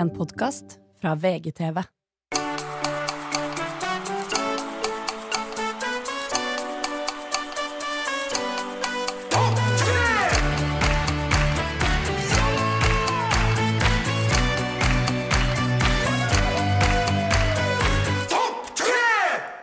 [0.00, 1.99] En podkast fra VGTV.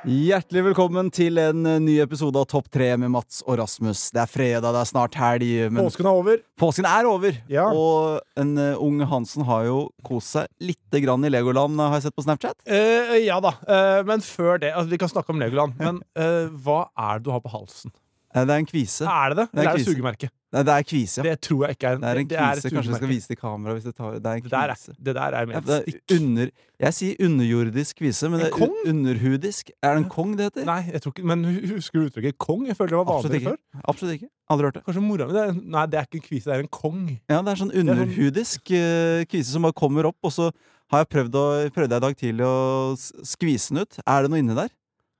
[0.08, 4.06] Hjertelig velkommen til en eh, ny episode av Topp 3 med Mats og Rasmus.
[4.16, 6.38] Det er fredag, det er snart helg, men Påsken er over.
[6.64, 7.36] påsken er over!
[7.52, 7.66] Ja.
[7.76, 12.08] Og en uh, ung Hansen har jo kost seg lite grann i Legoland, har jeg
[12.08, 12.56] sett på Snapchat.
[12.64, 13.52] Uh, ja da.
[13.68, 15.76] uh, men før det altså, Vi kan snakke om Legoland.
[15.84, 17.92] Men eh, hva er det du har på halsen?
[18.32, 19.04] Eh, Det er en kvise.
[19.12, 19.50] Er det det?
[19.52, 20.32] Det er Eller er det sugemerke?
[20.56, 21.24] Nei, det er kvise, ja.
[21.28, 22.68] Det tror jeg ikke er en Det er en det kvise.
[22.70, 24.52] et Kanskje du skal vise vise til kamera hvis det tar Det er en Det
[24.54, 24.94] der er, kvise.
[25.04, 26.16] det der er Ja, det et er stikk.
[26.22, 29.72] under, jeg sier underjordisk kvise, men det er underhudisk.
[29.84, 30.66] Er det en kong det heter?
[30.70, 32.64] Nei, jeg tror ikke Men husker du uttrykket kong?
[32.68, 33.58] Jeg føler det var vanlig før.
[33.92, 34.30] Absolutt ikke.
[34.50, 34.84] Aldri hørt det.
[34.88, 37.04] Kanskje mora mi er, Nei, det er ikke en kvise, det er en kong.
[37.30, 40.52] Ja, det er sånn er sånn- underhudisk uh, kvise som bare kommer opp, og så
[40.94, 42.96] har jeg prøvd å, prøvde jeg i dag tidlig å
[43.28, 44.00] skvise den ut.
[44.08, 44.72] Er det noe inni der?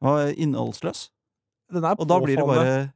[0.02, 1.10] Og er innholdsløs.
[1.74, 2.94] Den er Og da blir det bare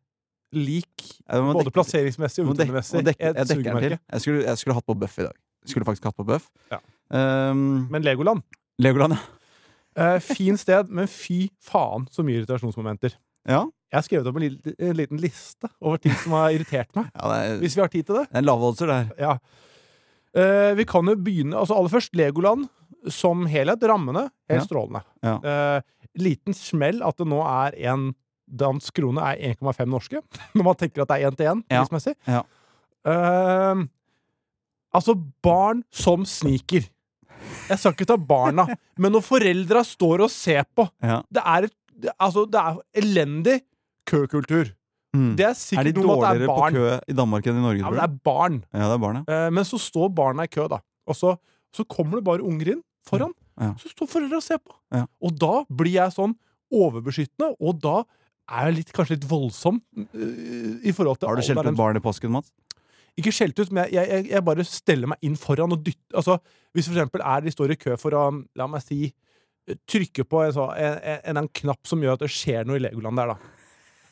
[0.55, 3.03] lik jeg både dekker, plasseringsmessig og utseendemessig.
[3.19, 3.97] Jeg til.
[3.99, 5.35] Jeg skulle, jeg skulle hatt på Buff i dag.
[5.69, 6.49] Skulle faktisk hatt på Buff.
[6.71, 6.79] Ja.
[7.11, 8.41] Um, Men Legoland
[8.81, 9.13] Legoland,
[9.99, 13.17] eh, Fin sted, men fy faen så mye irritasjonsmomenter.
[13.47, 13.65] ja.
[13.91, 17.09] Jeg har skrevet opp en liten, en liten liste over ting som har irritert meg.
[17.19, 18.29] ja er, Hvis vi har tid til det.
[18.29, 19.09] det er en lavoddser der.
[19.19, 19.33] Ja.
[20.31, 22.69] Uh, vi kan jo begynne altså Aller først Legoland
[23.11, 23.83] som helhet.
[23.83, 24.63] Rammene helt Ja.
[24.63, 25.01] strålende.
[25.25, 25.33] Ja.
[25.43, 25.81] Eh,
[26.21, 28.13] liten smell at det nå er en
[28.51, 30.21] dansk krone er 1,5 norske.
[30.55, 32.15] Når man tenker at det er 1 til 1 prismessig.
[32.27, 32.41] Ja.
[33.07, 33.83] Eh,
[34.93, 36.85] altså, barn som sniker.
[37.71, 38.67] Jeg skal ikke ta barna,
[39.01, 41.21] men når foreldra står og ser på Ja.
[41.33, 41.65] Det er,
[42.21, 43.55] altså, det er elendig
[44.05, 44.69] køkultur.
[45.15, 45.33] Mm.
[45.35, 46.75] Det er Er de noe med at det dårligere barn.
[46.75, 48.61] på kø i Danmark enn i Norge, Ja, det er barn.
[48.71, 49.23] Ja, det er barn, ja.
[49.47, 50.79] Eh, Men så står barna i kø, da.
[51.09, 51.33] Og så,
[51.75, 53.33] så kommer det bare unger inn foran.
[53.59, 53.73] Ja.
[53.81, 54.71] Så står foreldra og ser på.
[54.95, 55.03] Ja.
[55.19, 56.37] Og da blir jeg sånn
[56.71, 57.97] overbeskyttende, og da
[58.51, 62.03] er litt, kanskje litt voldsom eh, i forhold til Har du skjelt ut barn i
[62.03, 62.51] påsken, Mats?
[63.19, 66.37] Ikke skjelt ut, men jeg, jeg, jeg bare steller meg inn foran og dytter Altså,
[66.75, 69.09] hvis for eksempel er de står i kø for å, la meg si,
[69.89, 70.99] trykke på en, en,
[71.33, 73.57] en, en knapp som gjør at det skjer noe i Legoland der, da.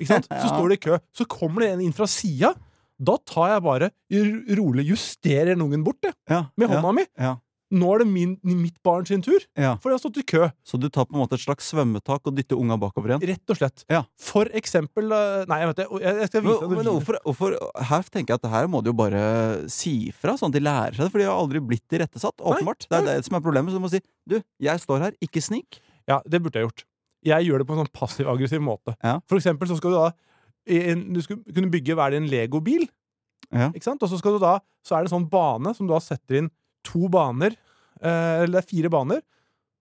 [0.08, 0.28] Sant?
[0.30, 2.54] Så står de i kø, så kommer det en inn fra sida.
[3.00, 3.92] Da tar jeg bare
[4.60, 6.46] rolig justerer den ungen bort, det, Ja.
[6.60, 7.06] med ja, hånda mi.
[7.69, 9.75] Nå er det min, mitt barn sin tur, ja.
[9.78, 10.47] for jeg har stått i kø.
[10.66, 13.25] Så du tar på en måte et slags svømmetak og dytter unga bakover igjen?
[13.30, 13.84] Rett og slett.
[13.91, 14.02] Ja.
[14.18, 15.88] For eksempel eh, Nei, jeg vet det.
[16.02, 17.58] Jeg, skal vise deg men hvorfor, hvorfor,
[17.91, 19.22] her tenker jeg at det her må du jo bare
[19.69, 21.13] si fra, sånn at de lærer seg det.
[21.13, 22.88] For de har aldri blitt irettesatt, åpenbart.
[22.90, 23.69] Det er det som er problemet.
[23.69, 25.81] Så du må si du, jeg står her, ikke snik.
[26.09, 26.85] Ja, det burde jeg gjort.
[27.29, 28.96] Jeg gjør det på en sånn passiv-aggressiv måte.
[29.06, 29.19] Ja.
[29.29, 30.09] For eksempel så skal du da
[30.69, 32.88] en, Du skal kunne bygge hver din legobil,
[33.50, 33.69] Ja.
[33.74, 34.03] ikke sant?
[34.06, 36.44] Og så skal du da Så er det en sånn bane som du da setter
[36.44, 36.50] inn
[36.88, 37.56] to baner,
[38.01, 39.22] eh, eller det er fire baner.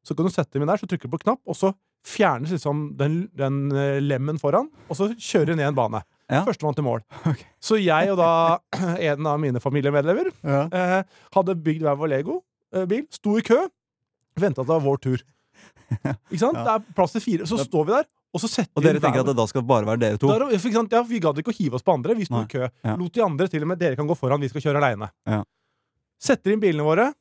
[0.07, 1.73] Så kan du sette dem inn der, så trykker du på knapp, og så
[2.09, 6.03] fjernes liksom den, den eh, lemmen foran, og så kjører du ned en bane.
[6.29, 6.43] Ja.
[6.47, 7.03] Førstemann til mål.
[7.29, 7.47] Okay.
[7.61, 8.59] Så jeg og da
[9.11, 10.63] en av mine familiemedlemmer Ja.
[10.73, 13.59] eh, hadde bygd hver vår Lego-bil, sto i kø,
[14.39, 15.25] venta til det var vår tur.
[16.31, 16.57] Ikke sant?
[16.61, 16.65] Ja.
[16.65, 17.49] Det er plass til fire.
[17.49, 19.89] Så står vi der, og så setter Og dere tenker at det da skal bare
[19.89, 20.29] være dere to?
[20.31, 20.47] Der?
[20.53, 22.17] Ja, Vi gadd ikke å hive oss på andre.
[22.19, 22.69] Vi sto i kø.
[23.01, 25.09] Lot de andre til og med Dere kan gå foran, vi skal kjøre aleine.
[25.29, 25.41] Ja.
[26.19, 27.13] Setter inn bilene våre.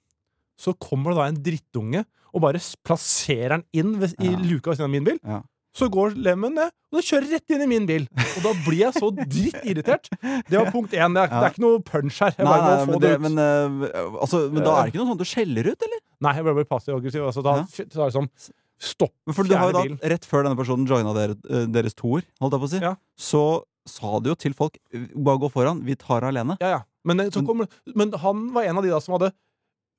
[0.58, 4.38] Så kommer det da en drittunge og bare plasserer den inn ved, i Ja.
[4.42, 5.20] luka ved siden av min bil.
[5.24, 5.42] Ja.
[5.78, 8.08] Så går lemmen ned, og den kjører rett inn i min bil.
[8.18, 10.10] Og da blir jeg så drittirritert.
[10.50, 11.14] Det var punkt én.
[11.14, 12.34] Det er, det er ikke noe punch her.
[12.40, 15.22] Nei, nei, men, det det, men, uh, altså, men da er det ikke noe sånn
[15.22, 16.02] du skjeller ut, eller?
[16.26, 17.28] Nei, jeg bare blir passiv-aggressiv.
[17.30, 17.66] Altså, da Ja.
[17.70, 18.32] så er det sånn
[18.78, 19.14] Stopp.
[19.34, 19.98] For du har jo da, bilen.
[20.06, 22.92] Rett før denne personen joina eh, deres toer, holdt jeg på å si, Ja.
[23.18, 24.78] så sa du jo til folk
[25.16, 26.58] bare gå foran, vi tar alene.
[26.62, 26.82] Ja, ja.
[27.08, 29.32] Men, så Men- men han var en av de da som hadde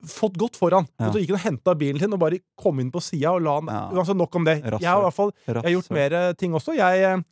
[0.07, 0.85] fått godt foran.
[0.99, 1.07] Ja.
[1.09, 3.41] Og så gikk han og henta bilen sin og bare kom inn på sida og
[3.43, 3.81] la han Ja.
[3.99, 4.61] altså, Nok om det.
[4.63, 4.81] Rasshøl.
[4.85, 6.75] Jeg har i hvert fall jeg har gjort mer eh, ting også.
[6.77, 7.23] Jeg, eh,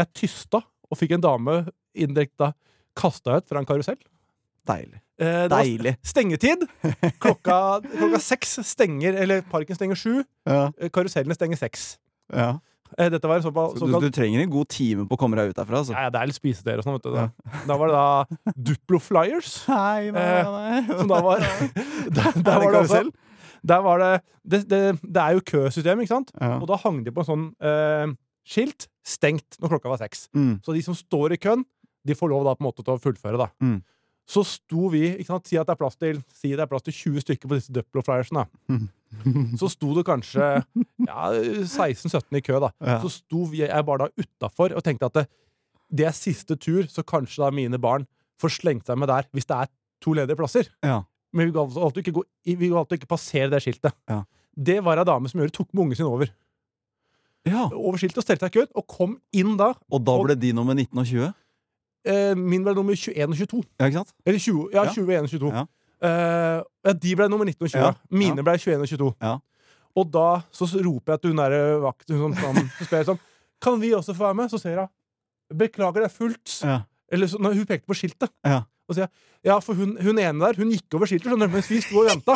[0.00, 1.56] jeg tysta og fikk en dame
[1.94, 2.52] indirekte
[2.96, 3.98] kasta ut fra en karusell.
[4.66, 5.00] Deilig.
[5.18, 5.96] Eh, Deilig.
[6.04, 6.64] stengetid.
[7.22, 10.24] Klokka, klokka seks stenger Eller parken stenger sju.
[10.46, 11.98] Ja, eh, Karusellene stenger seks.
[12.32, 12.58] ja.
[12.96, 15.52] Eh, Dette var såpass Så du, du trenger en god time på å komme deg
[15.52, 15.82] ut derfra.
[15.82, 15.94] Altså.
[15.96, 16.98] ja, ja, Det er litt spisesteder og sånn.
[16.98, 17.12] vet du.
[17.16, 17.60] Da.
[17.68, 19.52] da var det da Duplo Flyers.
[19.72, 21.42] Nei, nei, Som da var
[22.16, 23.02] Der, Er der var det også?
[23.66, 24.12] Der var det
[24.46, 26.30] det, det det er jo køsystem, ikke sant?
[26.38, 26.56] Ja.
[26.60, 28.12] Og da hang de på en sånn eh,
[28.46, 30.28] skilt 'stengt' når klokka var seks.
[30.34, 30.60] Mm.
[30.62, 31.64] Så de som står i køen,
[32.06, 33.48] de får lov da på en måte til å fullføre, da.
[33.62, 33.80] Mm.
[34.26, 36.82] Så sto vi ikke sant, Si at det er plass til Si det er plass
[36.82, 38.46] til 20 stykker på disse Duplo Flyersene.
[39.60, 40.42] Så sto det kanskje
[41.06, 41.26] ja,
[41.62, 42.72] 16-17 i kø, da.
[42.82, 42.96] Ja.
[43.04, 45.26] Så sto vi, jeg bare da utafor og tenkte at det,
[45.94, 48.08] det er siste tur, så kanskje da mine barn
[48.42, 49.70] får slengt seg med der hvis det er
[50.02, 50.68] to ledige plasser.
[50.84, 51.04] Ja.
[51.32, 53.94] men vi valgte ikke, gå, vi valgte ikke passere det skiltet.
[54.10, 54.24] Ja.
[54.56, 56.32] Det var ei dame som gjorde, tok med ungen sin over.
[57.46, 57.68] Ja.
[57.70, 59.70] Over skiltet og stelte seg i køen, og kom inn da.
[59.92, 61.34] Og da ble de nummer 19 og 20?
[62.06, 63.62] Eh, min ble nummer 21 og 22.
[63.80, 64.14] Ja, ikke sant?
[64.26, 64.92] Eller 20, ja, Ja.
[64.94, 65.52] 21 og 22.
[65.56, 65.64] Ja.
[65.96, 67.80] Uh, de ble nummer 19 og 20.
[67.80, 67.92] Ja.
[68.12, 69.12] Mine ble 21 og 22.
[69.24, 69.36] Ja.
[69.96, 73.20] Og da så roper jeg til hun derre vakt hun som, som, så spør sånn
[73.64, 74.52] Kan vi også få være med?
[74.52, 74.92] Så sier hun
[75.56, 76.56] Beklager, det er fullt.
[76.66, 76.80] Ja.
[77.12, 78.32] Eller så, når hun pekte på skiltet.
[78.44, 78.64] Ja.
[78.90, 79.10] Og sier
[79.46, 82.00] ja, for hun, hun ene der Hun gikk over skiltet, skjønner du, mens vi sto
[82.02, 82.34] og venta.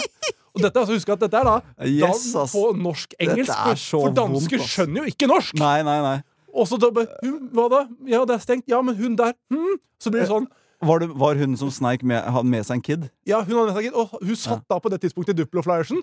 [0.50, 1.56] Og dette, altså, husk at dette er da
[1.86, 3.52] Yes, dans på norsk-engelsk.
[3.84, 5.58] For, dansker vondt, skjønner jo ikke norsk!
[5.60, 6.16] Nei, nei, nei.
[6.54, 7.84] Og så da bare hun, Hva da?
[8.08, 8.68] Ja, det er stengt.
[8.70, 9.78] Ja, men hun der hm?
[10.00, 10.48] Så blir det sånn
[10.80, 13.02] Var, det, var hun som sneik med, hadde med seg en kid?
[13.28, 15.42] Ja, hun hadde med seg en kid, Og hun satt da på det tidspunktet i
[15.42, 16.00] Duplo-flyersen,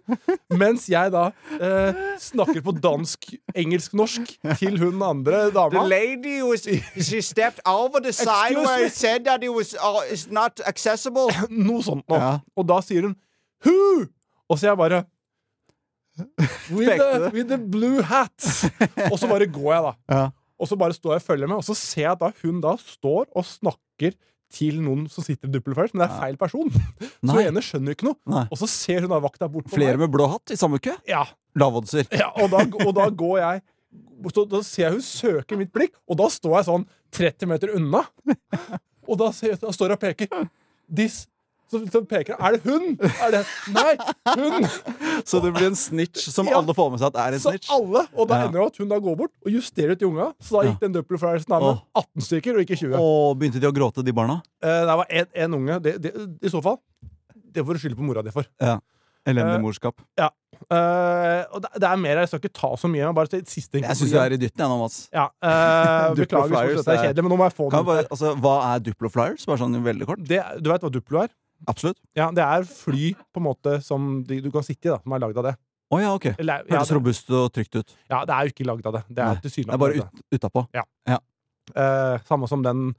[0.62, 1.24] mens jeg da
[1.58, 8.04] eh, snakker på dansk, engelsk, norsk til hun andre The lady was she stepped over
[8.06, 11.34] the side Excuse where it said that it was uh, it's not accessible.
[11.50, 12.22] Noe sånt noe.
[12.22, 12.32] Ja.
[12.54, 13.18] Og da sier hun
[13.66, 14.06] Who?
[14.46, 15.04] Og så jeg bare
[16.74, 18.66] With the, with the blue hats.
[19.12, 19.94] Og så bare går jeg, da.
[20.14, 20.24] Ja.
[20.58, 22.62] Og så bare står jeg og følger med, og så ser jeg at da hun
[22.64, 24.16] da står og snakker
[24.50, 26.72] til noen som sitter i Duplo-flyers, men det er feil person.
[27.28, 27.44] Så Nei.
[27.46, 28.18] ene skjønner ikke noe.
[28.32, 28.46] Nei.
[28.50, 30.08] Og så ser hun da vakta bort på Flere meg.
[30.08, 30.96] med blå hatt i samme uke?
[31.06, 31.26] Ja,
[31.62, 32.08] Lavoddser.
[32.16, 33.62] Ja, og da, og da går jeg
[34.34, 36.88] så, Da ser jeg hun søker mitt blikk, og da står jeg sånn
[37.20, 38.02] 30 meter unna.
[39.08, 40.48] Og da, ser, da står jeg og peker.
[40.92, 41.22] This
[41.72, 42.98] så, så peker Er det hun?
[43.22, 43.42] Er det
[43.76, 43.94] Nei!
[44.38, 44.68] Hun!
[45.28, 46.60] Så det blir en snitch som Ja.
[46.62, 47.70] alle får med seg at er en Så snitch?
[47.74, 50.30] alle, Og da ender det at hun da går bort og justerer ut de unga.
[50.40, 52.96] Så da gikk den Duppler Flyersen av med 18 stykker, og ikke 20.
[53.02, 54.40] Og begynte de å gråte, de barna?
[54.64, 55.12] Eh, det var
[55.44, 55.80] en unge.
[55.84, 56.14] Det, det,
[56.46, 56.78] I så fall.
[57.34, 58.48] Det får du skylde på mora di for.
[58.62, 58.78] Ja.
[59.28, 60.00] Elendig Eh, morskap.
[60.72, 63.10] Uh, og det, det er mer, Jeg skal ikke ta så mye.
[63.16, 65.02] Bare til siste Jeg syns du er i dytten, jeg nå, Mats.
[65.14, 67.90] Ja, uh, Beklager, hvis det er- kjedelig, men nå må jeg få Kan den.
[67.92, 69.46] bare, altså, hva er Duplo Flyers?
[69.50, 70.24] Bare sånn veldig kort.
[70.28, 71.34] Det, du vet hva Duplo er?
[71.68, 71.98] Absolutt.
[72.16, 75.16] Ja, Det er fly på en måte som de, du kan sitte i, da, som
[75.18, 75.56] er lagd av det.
[75.88, 76.26] Å ja, ok.
[76.38, 77.94] Eller, ja, Hørtes det, robust og trygt ut.
[78.12, 79.04] ja, det er jo ikke lagd av det.
[79.08, 80.68] Det er er Det er bare ut, utapå.
[80.76, 81.20] det.
[81.76, 82.94] Eh, samme som den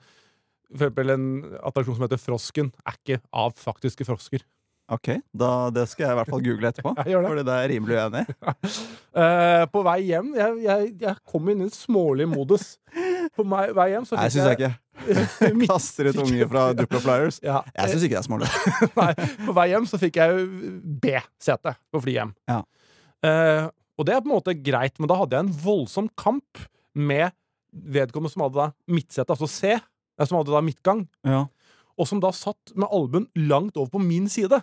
[0.77, 1.27] For eksempel en
[1.65, 4.43] attraksjon som heter Frosken, er ikke av faktiske frosker.
[4.91, 6.93] Ok, da, Det skal jeg i hvert fall google etterpå.
[7.09, 7.29] Ja, det.
[7.29, 8.27] Fordi det er rimelig uenig.
[9.19, 12.77] Eh, på vei hjem Jeg, jeg, jeg kom inn i en smålig modus.
[13.37, 14.71] På meg, vei hjem så Nei, syns jeg ikke.
[15.43, 17.41] jeg midt- Kaster ut unge fra Duplo Flyers.
[17.45, 18.47] Ja, Jeg syns ikke det er smart.
[19.01, 19.13] Nei,
[19.47, 20.47] på vei hjem så fikk jeg
[21.05, 22.33] B-sete på fly hjem.
[22.51, 22.61] Ja.
[23.25, 26.61] Uh, og det er på en måte greit, men da hadde jeg en voldsom kamp
[26.95, 27.33] med
[27.75, 31.45] vedkommende som hadde da midtsete, altså C, eh, som hadde da midtgang, Ja.
[31.99, 34.61] og som da satt med albuen langt over på min side.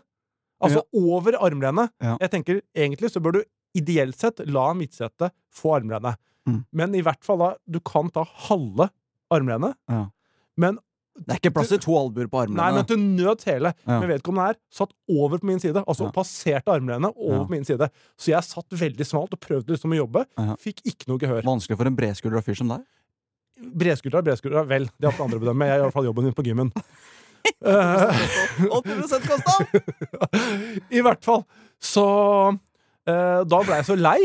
[0.63, 1.91] Altså over armlenet.
[2.01, 2.15] Ja.
[2.23, 3.41] Jeg tenker egentlig så bør du
[3.75, 6.15] ideelt sett la midtsetet få armlenet.
[6.47, 6.59] Mm.
[6.74, 8.89] Men i hvert fall da, du kan ta halve
[9.33, 10.07] armlenet, Ja.
[10.57, 10.77] men
[11.15, 13.69] Det er ikke plass til to albuer på Nei, men til nød hele.
[13.88, 14.01] Ja.
[14.01, 15.80] Men vedkommende her satt over på min side.
[15.88, 16.12] Altså Ja.
[16.12, 17.44] passerte armlenet over Ja.
[17.45, 17.88] på min side.
[18.19, 20.25] Så jeg satt veldig smalt og prøvde liksom å jobbe.
[20.38, 20.56] Ja.
[20.59, 21.42] Fikk ikke noe gehør.
[21.47, 22.83] Vanskelig for en bredskuldra fyr som deg.
[23.63, 24.89] Bredskuldra, bredskuldra, vel.
[25.00, 25.65] Det har ikke andre bedømme.
[25.65, 26.71] Jeg gjør i hvert fall jobben min på gymmen.
[27.63, 28.12] Eh,
[28.68, 29.53] 80 kosta!
[30.91, 31.45] I hvert fall.
[31.80, 32.03] Så
[33.07, 34.19] eh, Da ble jeg så lei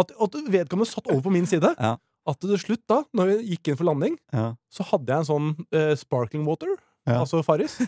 [0.00, 1.74] at, at vedkommende satt over på min side.
[1.78, 1.96] Ja.
[2.28, 4.52] At til slutt, da, når vi gikk inn for landing, Ja.
[4.70, 6.70] så hadde jeg en sånn eh, sparkling water.
[7.08, 7.18] Ja.
[7.24, 7.80] Altså Farris.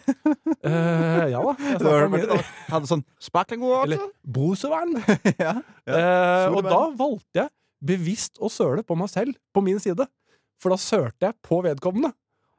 [0.64, 1.50] Eh, ja da.
[1.60, 2.36] Jeg var, mye.
[2.70, 3.84] hadde sånn sparkling water.
[3.90, 4.94] Eller brusevern.
[5.44, 5.58] ja.
[5.84, 7.52] Eh, og da valgte jeg
[7.84, 10.06] bevisst å søle på meg selv, på min side.
[10.62, 12.14] For da sølte jeg på vedkommende.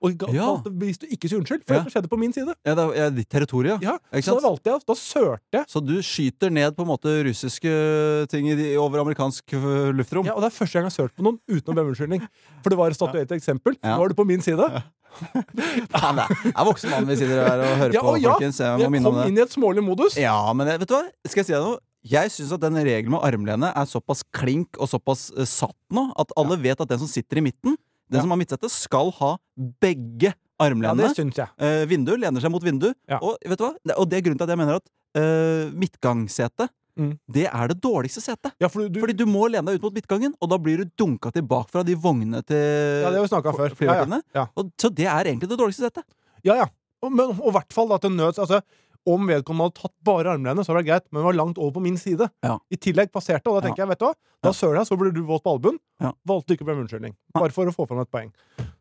[0.05, 0.47] Og ga- Ja.
[0.65, 1.81] bevisst å ikke si unnskyld, for Ja.
[1.83, 2.53] det skjedde på min side.
[2.65, 3.81] Ja, det er- ditt territorium.
[3.81, 5.65] Ja, Så da valgte jeg, da sørte jeg.
[5.67, 10.25] Så du skyter ned på en måte russiske ting i over amerikansk øh, luftrom?
[10.25, 11.87] Ja, og det er første gang jeg har sølt på noen uten å be om
[11.93, 12.27] unnskyldning.
[12.63, 13.75] For det var et statuert eksempel.
[13.83, 14.83] Nå er du på min side.
[15.15, 18.33] Faen, det er- er voksen mann vi sitter her og hører Ja, på, og ja,
[18.35, 18.57] folkens.
[18.59, 20.15] Jeg Jeg kom inn i et smålig modus.
[20.19, 21.03] Ja, men vet du hva?
[21.25, 21.79] Skal jeg si deg noe?
[22.05, 26.11] Jeg syns at den regelen med armlene er såpass klink og såpass eh, satt nå,
[26.19, 27.77] at alle vet at den som sitter i midten,
[28.09, 28.21] den Ja.
[28.21, 29.37] som har midtsete, skal ha
[29.81, 31.13] begge armlenene.
[31.15, 31.49] jeg.
[31.59, 32.93] Eh, vindu lener seg mot vindu.
[33.09, 33.19] Ja.
[33.21, 33.73] Og vet du hva?
[33.97, 37.17] Og det er grunnen til at jeg mener at eh, midtgangssete Mm.
[37.27, 38.53] Det er det dårligste setet.
[38.63, 40.79] Ja, for du, du, Fordi du må lene deg ut mot midtgangen, og da blir
[40.79, 43.75] du dunka tilbake fra de vognene til ja, det har vi snakka før.
[43.83, 44.19] Ja, ja.
[44.37, 44.45] Ja.
[44.55, 46.07] Og, så det er egentlig det dårligste setet.
[46.47, 46.69] ja, ja.
[47.03, 48.61] Og, men, og i hvert fall da til nøds altså,
[49.05, 51.59] Om vedkommende hadde tatt bare armlenet, så hadde det vært greit, men det var langt
[51.61, 52.25] over på min side.
[52.41, 52.55] Ja.
[52.73, 54.53] I tillegg passerte, og da tenker jeg, vet du hva, da Ja.
[54.57, 55.77] søler jeg, så blir du våt på albuen.
[56.01, 56.11] Ja.
[56.25, 57.13] Valgte ikke å be om unnskyldning.
[57.37, 58.31] Bare for å få fram et poeng.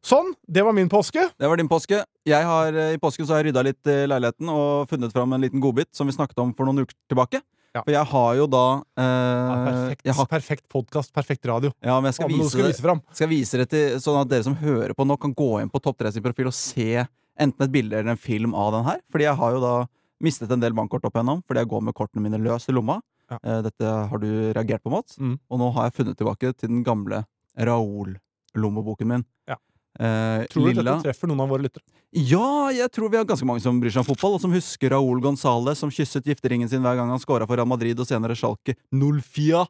[0.04, 1.28] Sånn, det var min påske.
[1.38, 2.02] Det var din påske.
[2.24, 5.32] Jeg har, eh, I påsken så har jeg rydda litt i leiligheten og funnet fram
[5.32, 7.42] en liten godbit som vi snakket om for noen uker tilbake.
[7.74, 7.82] Ja.
[7.82, 8.64] For jeg har jo da
[8.96, 11.72] eh, Ja, perfekt jeg har, perfekt podkast, perfekt radio.
[11.82, 14.44] Ja, men jeg skal vise, skal vise det, skal vise det til sånn at dere
[14.46, 17.04] som hører på nå, kan gå inn på Topp 3 sin profil og se
[17.36, 19.00] enten et bilde eller en film av den her.
[19.10, 19.74] Fordi jeg har jo da
[20.22, 23.00] Mistet en del bankkort opp igjennom fordi jeg går med kortene mine løs i lomma.
[23.30, 23.38] Ja.
[23.42, 25.18] Eh, Dette har du reagert på, Mats.
[25.18, 25.38] Mm.
[25.50, 27.24] Og nå har jeg funnet tilbake til den gamle
[27.58, 29.24] Raoul-lommeboken min.
[29.48, 29.56] Ja.
[29.98, 31.84] Eh, Tror du lilla dette treffer noen av våre lyttere?
[32.14, 34.92] Ja, jeg tror vi har ganske mange som bryr seg om fotball, og som husker
[34.94, 38.36] Raúl González som kysset gifteringen sin hver gang han scora for Real Madrid og senere
[38.38, 39.64] Schalke 04.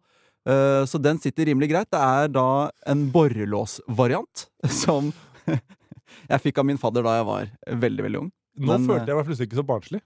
[0.44, 1.90] Eh, så den sitter rimelig greit.
[1.92, 2.46] Det er da
[2.90, 4.46] en borrelåsvariant
[4.82, 5.12] som
[6.32, 7.52] jeg fikk av min fadder da jeg var
[7.86, 8.32] veldig, veldig ung.
[8.54, 10.02] Nå Men, følte jeg meg plutselig ikke så barnslig.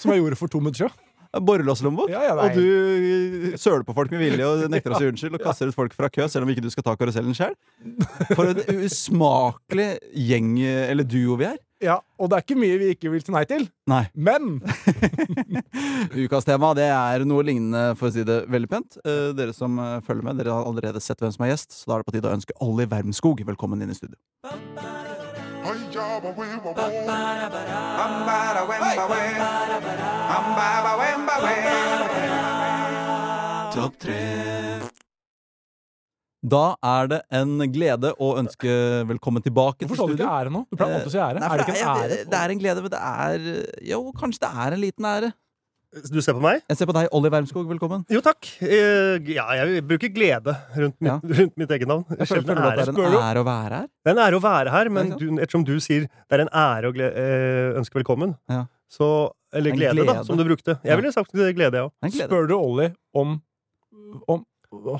[0.00, 1.06] Som jeg gjorde for to minutter siden.
[1.30, 2.10] Borrelåslommebok.
[2.10, 5.44] Ja, ja, og du søler på folk med vilje og nekter å si unnskyld og
[5.44, 7.54] kaster ut folk fra kø selv om ikke du skal ta karusellen sjøl.
[8.34, 9.92] For en usmakelig
[10.26, 10.56] gjeng,
[10.90, 11.60] eller duo, vi er.
[11.80, 13.62] Ja, Og det er ikke mye vi ikke vil si nei til.
[13.88, 14.02] Nei.
[14.12, 14.58] Men
[16.26, 18.98] Ukas tema det er noe lignende, for å si det veldig pent.
[19.00, 21.88] Eh, dere som eh, følger med, dere har allerede sett hvem som er gjest, så
[21.88, 24.18] da er det på tide å ønske Olli Wermskog velkommen inn i studio.
[33.74, 34.20] Topp tre.
[36.40, 38.70] Da er det en glede å ønske
[39.10, 40.62] velkommen tilbake hvorfor til sa du ikke ære nå?
[40.70, 41.42] Du pleier alltid å si ære.
[41.42, 42.18] Nei, er det ikke en ære?
[42.32, 43.38] Det er en glede, men det er
[43.90, 45.30] Jo, kanskje det er en liten ære.
[45.90, 46.60] Du ser på meg?
[46.70, 47.64] Jeg ser på deg, Olli Wermskog.
[47.66, 48.04] Velkommen.
[48.14, 48.46] Jo, takk.
[48.62, 51.16] Eh, ja, jeg bruker glede rundt mitt, Ja.
[51.40, 52.04] rundt mitt eget navn.
[52.14, 53.88] Jeg føler, føler du at det er en ære å være her?
[53.90, 56.52] Det er en ære å være her, men du, ettersom du sier det er en
[56.62, 58.60] ære å eh, ønske velkommen, Ja.
[58.86, 59.08] så
[59.50, 60.76] Eller glede, glede, da, som du brukte.
[60.78, 60.92] Ja.
[60.92, 62.14] Jeg ville sagt glede, jeg òg.
[62.20, 62.86] Spør du Olli
[63.18, 63.34] om,
[64.30, 64.46] om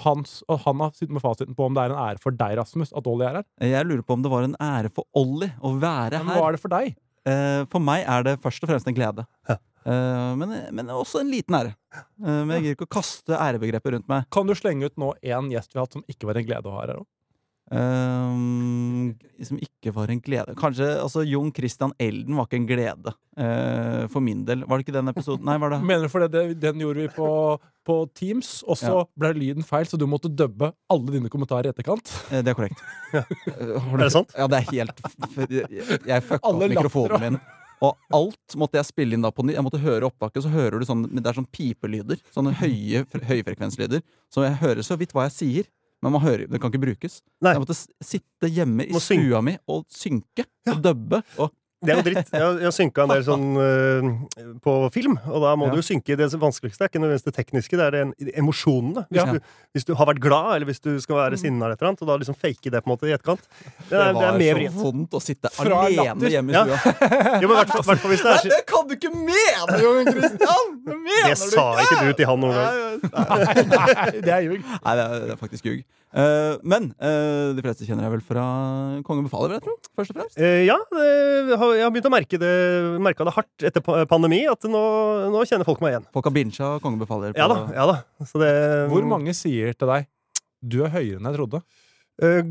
[0.02, 2.58] hans, og han har sittet med fasiten på om det er en ære for deg,
[2.58, 3.46] Rasmus, at Olli er her?
[3.62, 6.26] Jeg lurer på om det var en ære for Olli å være her.
[6.26, 6.96] Men hva er det for deg?
[7.30, 9.28] Eh, For meg er det først og fremst en glede.
[9.46, 9.60] Ja.
[9.86, 11.74] Eh, Men, men også en liten ære.
[12.20, 14.26] Uh, Men jeg gidder ikke å kaste ærebegrepet rundt meg.
[14.30, 16.68] Kan du slenge ut nå én gjest vi har hatt som ikke var en glede
[16.68, 17.06] å ha her òg?
[17.70, 20.54] Eh, Som ikke var en glede.
[20.58, 23.12] Kanskje altså, Jon Christian Elden var ikke en glede.
[23.38, 24.64] uh, For min del.
[24.66, 25.44] Var det ikke den episoden?
[25.48, 27.28] Nei, var det Mener du fordi det, den gjorde vi på,
[27.86, 29.04] på Teams, og så Ja.
[29.22, 32.10] ble lyden feil, så du måtte dubbe alle dine kommentarer i etterkant?
[32.32, 32.82] Uh, Det er korrekt.
[33.14, 33.22] Ja.
[33.54, 34.34] Er det sant?
[34.36, 35.00] Ja, det er helt
[36.06, 37.40] jeg fucka opp mikrofonen min.
[37.80, 39.56] Og alt måtte jeg spille inn da på nytt.
[39.56, 42.20] Jeg måtte høre opptaket, så hører du sånn Det er sånn pipelyder.
[42.34, 44.02] Sånne høye høyfrekvenslyder.
[44.32, 45.70] Så jeg hører så vidt hva jeg sier.
[46.00, 47.18] Men man hører, det kan ikke brukes.
[47.44, 47.52] Nei.
[47.56, 50.46] Jeg måtte sitte hjemme i Må stua mi og synke.
[50.70, 51.20] Og dubbe.
[51.36, 52.28] Og Det er jo dritt.
[52.32, 55.72] Jeg, har- jeg synka en del sånn uh, på film, og da må Ja.
[55.72, 59.06] du jo synke Det vanskeligste er ikke nødvendigvis det tekniske, det er det emosjonene.
[59.08, 59.32] Hvis, Ja.
[59.32, 59.38] du,
[59.72, 62.02] hvis du har vært glad, eller hvis du skal være sinna eller et eller annet,
[62.02, 63.40] og da liksom fake det på en måte i etterkant.
[63.88, 66.28] Det er, det er mer så vondt å sitte Fra alene latter.
[66.36, 66.64] hjemme i Ja.
[66.66, 67.40] stua.
[67.40, 70.12] Jo, men i hvert hvert fall hvis det er det kan du ikke mene, Jon
[70.12, 70.66] Christian!
[70.84, 72.76] Det mener Det sa ikke du til han noen gang.
[73.08, 74.60] Nei, det er ljug.
[74.84, 75.80] Nei, det er, det er faktisk ljug.
[76.10, 78.42] Uh, men uh, de fleste kjenner jeg vel fra
[79.06, 79.74] Kongen befaler, vil jeg tro.
[79.94, 80.40] Først og fremst.
[80.42, 82.54] Uh, ja, det, har- jeg har begynt å merke det,
[83.02, 84.82] merke det hardt etter pandemi, at nå,
[85.32, 86.08] nå kjenner folk meg igjen.
[86.14, 87.34] Folk har bincha Kongen befaler.
[87.34, 87.60] På, Ja da.
[87.76, 88.50] ja da Så det,
[88.92, 90.10] Hvor mange sier til deg
[90.60, 91.62] du er høyere enn jeg trodde?
[92.20, 92.42] Eh,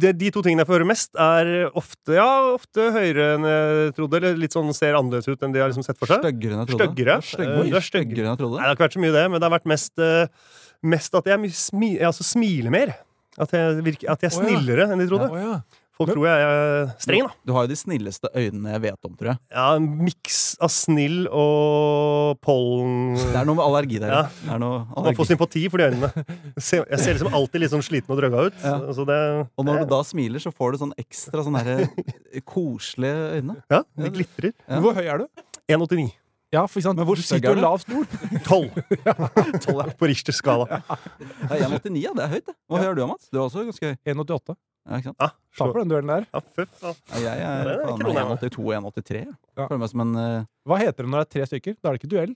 [0.00, 3.96] det, de to tingene jeg får høre mest, er ofte ja, ofte høyere enn jeg
[3.98, 4.20] trodde.
[4.22, 6.22] Eller litt sånn ser annerledes ut enn de har liksom sett for seg.
[6.24, 6.86] Støggere enn jeg trodde.
[6.88, 7.18] Støggere.
[7.26, 7.66] Støggere.
[7.68, 9.54] Stygg- styggere enn jeg Nei, det har ikke vært så mye det, men det har
[9.58, 10.54] vært mest, eh,
[10.94, 12.94] mest at jeg, smi, jeg altså smiler mer.
[13.38, 14.46] At jeg, virker, at jeg er ja.
[14.46, 15.28] snillere enn de trodde.
[15.28, 15.58] Å, ja.
[15.98, 17.32] Folk tror jeg er streng, da.
[17.48, 19.38] Du har jo de snilleste øynene jeg vet om, tror jeg.
[19.50, 24.12] Ja, En miks av snill og pollen Det er noe med allergi der.
[24.14, 24.20] Ja.
[24.44, 26.12] Det er noe Man får sympati for de øynene.
[26.54, 28.62] Jeg ser liksom alltid litt sånn sliten og drøgga ut.
[28.62, 28.76] Ja.
[28.94, 29.18] Så det,
[29.58, 31.90] Og når du da smiler, så får du sånn ekstra sånn herre
[32.54, 33.58] koselige øyne.
[33.70, 34.54] ja, de glitrer.
[34.68, 34.78] Ja.
[34.84, 35.28] Hvor høy er du?
[35.68, 36.12] 1,89.
[36.48, 36.96] Ja, for eksempel sant?
[37.02, 38.08] Men hvor du sitter er lavt nord?
[38.48, 38.70] Tolv!
[39.04, 39.90] Tolv 12.
[40.00, 40.78] På Richters skala.
[40.80, 42.14] Ja, 1,89, ja.
[42.16, 42.54] Det er høyt, det.
[42.72, 43.28] Hva høy er du, Mats?
[43.28, 43.98] Du er også ganske høy.
[44.14, 44.56] 1,88.
[44.88, 45.18] Ja, ikke sant?
[45.20, 45.28] Ja,
[45.58, 45.72] Ta slå.
[45.74, 46.26] på den duellen der.
[46.32, 46.96] Ja, fy faen.
[47.12, 49.22] Ja, jeg er det er faen meg noe 1,82-1,83.
[49.28, 49.66] Ja.
[49.68, 51.76] Føler meg som en uh, Hva heter det når det er tre stykker?
[51.82, 52.34] Da er det ikke duell.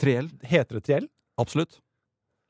[0.00, 0.28] triell.
[0.48, 1.08] Heter det triell?
[1.42, 1.78] Absolutt.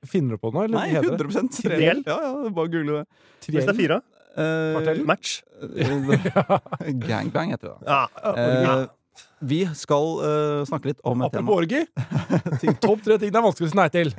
[0.07, 0.65] Finner du på noe?
[0.67, 1.27] Eller Nei, heter det?
[1.31, 2.01] 100% Triell?
[2.07, 3.07] Ja, ja, bare google det.
[3.49, 4.01] Hvis det er fire,
[4.33, 5.01] Eh, Kvartell?
[5.05, 5.43] match.
[7.09, 7.75] Gangbang heter det.
[7.85, 8.09] da.
[8.25, 8.33] Ja.
[8.33, 8.87] Eh,
[9.42, 11.42] vi skal uh, snakke litt om et tema.
[11.42, 12.76] Apropos orgi.
[12.85, 14.12] Topp tre ting det er vanskelig å si nei til.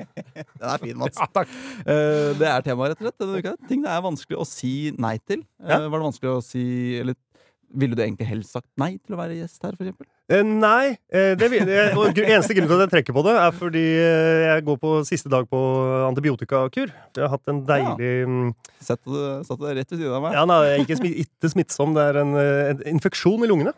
[0.60, 1.18] Den er fin, Mats.
[1.18, 1.54] Ja, takk.
[1.82, 3.18] Uh, det er temaet, rett og slett.
[3.24, 3.54] denne uka.
[3.70, 5.42] Ting det er vanskelig å si nei til.
[5.62, 5.82] Ja.
[5.82, 6.64] Uh, Var det vanskelig å si
[7.00, 7.18] Eller
[7.68, 10.06] ville du egentlig helst sagt nei til å være gjest her, f.eks.?
[10.32, 10.94] Eh, nei.
[11.12, 11.48] Eh, det,
[11.96, 14.92] og eneste grunn til at jeg trekker på det, er fordi eh, jeg går på
[15.08, 15.60] siste dag på
[16.08, 16.92] antibiotikakur.
[17.16, 18.48] Jeg har hatt en deilig ja.
[18.80, 20.36] Sett du satt du deg rett ved siden av meg?
[20.36, 21.92] Ja, nei, er ikke, smi- ikke smittsom.
[21.96, 23.72] Det er en, eh, en infeksjon i lungene.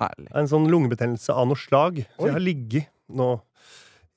[0.00, 0.28] Herlig.
[0.34, 2.02] En sånn lungebetennelse av noe slag.
[2.16, 2.28] Så Oi.
[2.30, 3.30] jeg har ligget nå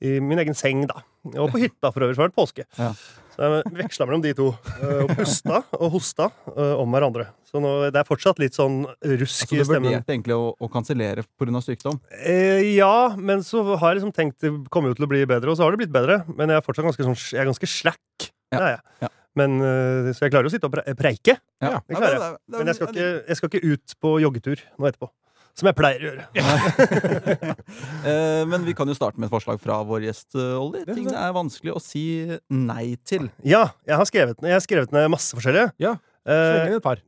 [0.00, 1.02] i min egen seng, da.
[1.36, 2.64] Og på hytta for øvrig, var påske.
[2.78, 2.94] Ja.
[3.34, 4.46] Så jeg veksla mellom de to.
[4.80, 7.26] eh, Og pusta og hosta eh, om hverandre.
[7.50, 9.90] Så nå, det er fortsatt litt sånn rusk i Altså, Så du stemmen.
[9.90, 11.60] vurderte egentlig å, å kansellere pga.
[11.66, 12.00] sykdom?
[12.24, 15.50] Eh, ja, men så har jeg liksom tenkt det kommer jo til å bli bedre,
[15.52, 16.22] og så har det blitt bedre.
[16.32, 18.30] Men jeg er fortsatt ganske, sånn, jeg er ganske slack.
[18.54, 18.80] Ja, jeg.
[19.04, 19.08] ja.
[19.38, 21.36] Men, eh, så jeg klarer å sitte og preike.
[21.62, 21.76] Ja.
[21.86, 22.36] Det klarer jeg.
[22.56, 25.10] Men jeg skal, ikke, jeg skal ikke ut på joggetur nå etterpå.
[25.60, 26.24] Som jeg pleier å gjøre.
[28.00, 30.80] Eh, men vi kan jo starte med et forslag fra vår gjest, eh, Olli.
[30.86, 32.02] Det- Ting det er vanskelig å si
[32.50, 33.28] nei til.
[33.44, 35.72] Ja, jeg har skrevet, jeg har skrevet ned masse forskjellige.
[35.78, 36.98] Ja, Sleng Eh, inn et par.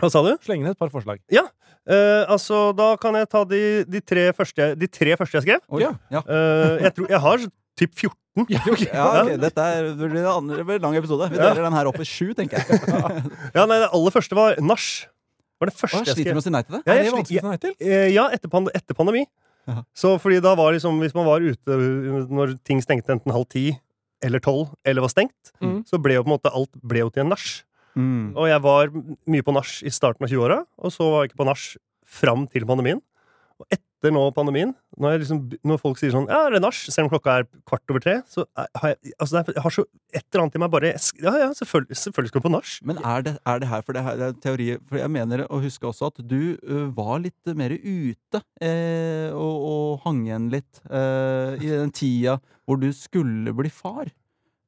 [0.00, 0.36] hva sa du?
[0.44, 1.18] Sleng inn et par forslag.
[1.32, 5.60] Eh, altså, da kan jeg ta de, de, tre, første, de tre første jeg skrev.
[5.68, 5.94] Oh, Ja.
[6.12, 6.20] ja.
[6.28, 7.38] Eh, jeg, tror, jeg har
[7.78, 8.14] typ 14.
[8.48, 8.82] Ja, ok.
[8.92, 11.30] Ja, ok, Dette er, det blir en lang episode.
[11.30, 11.48] Vi Ja.
[11.54, 12.68] deler den her opp i sju, tenker jeg.
[13.56, 15.06] Ja, nei, Det aller første var nach.
[15.58, 16.82] Var det første jeg sliter du med å si nei til det?
[16.86, 17.74] Ja, Er det vanskelig å si nei til?
[17.80, 19.24] Eh, Ja, etter, pand etter pandemi.
[19.68, 19.82] Jaha.
[19.94, 21.78] Så fordi da var liksom Hvis man var ute
[22.30, 23.78] når ting stengte enten halv ti
[24.22, 25.84] eller tolv, eller var stengt, Mm.
[25.86, 27.62] så ble jo på en måte alt ble jo til en nach.
[27.96, 28.34] Mm.
[28.36, 28.88] Og jeg var
[29.30, 32.46] mye på nach i starten av 20-åra, og så var jeg ikke på nach fram
[32.50, 33.00] til pandemien.
[33.98, 36.76] Etter nå pandemien, når, liksom, når folk sier sånn Ja, er det nach?
[36.78, 40.22] Selv om klokka er kvart over tre, så har jeg altså jeg har så et
[40.22, 42.74] eller annet i meg bare Ja, ja, selvfølgelig, selvfølgelig skal du på nach.
[42.86, 45.42] Men er det, er det her for det, her, det er teori For jeg mener
[45.50, 50.48] å huske også at du ø, var litt mer ute eh, og, og hang igjen
[50.54, 52.38] litt eh, i den tida
[52.68, 54.06] hvor du skulle bli far.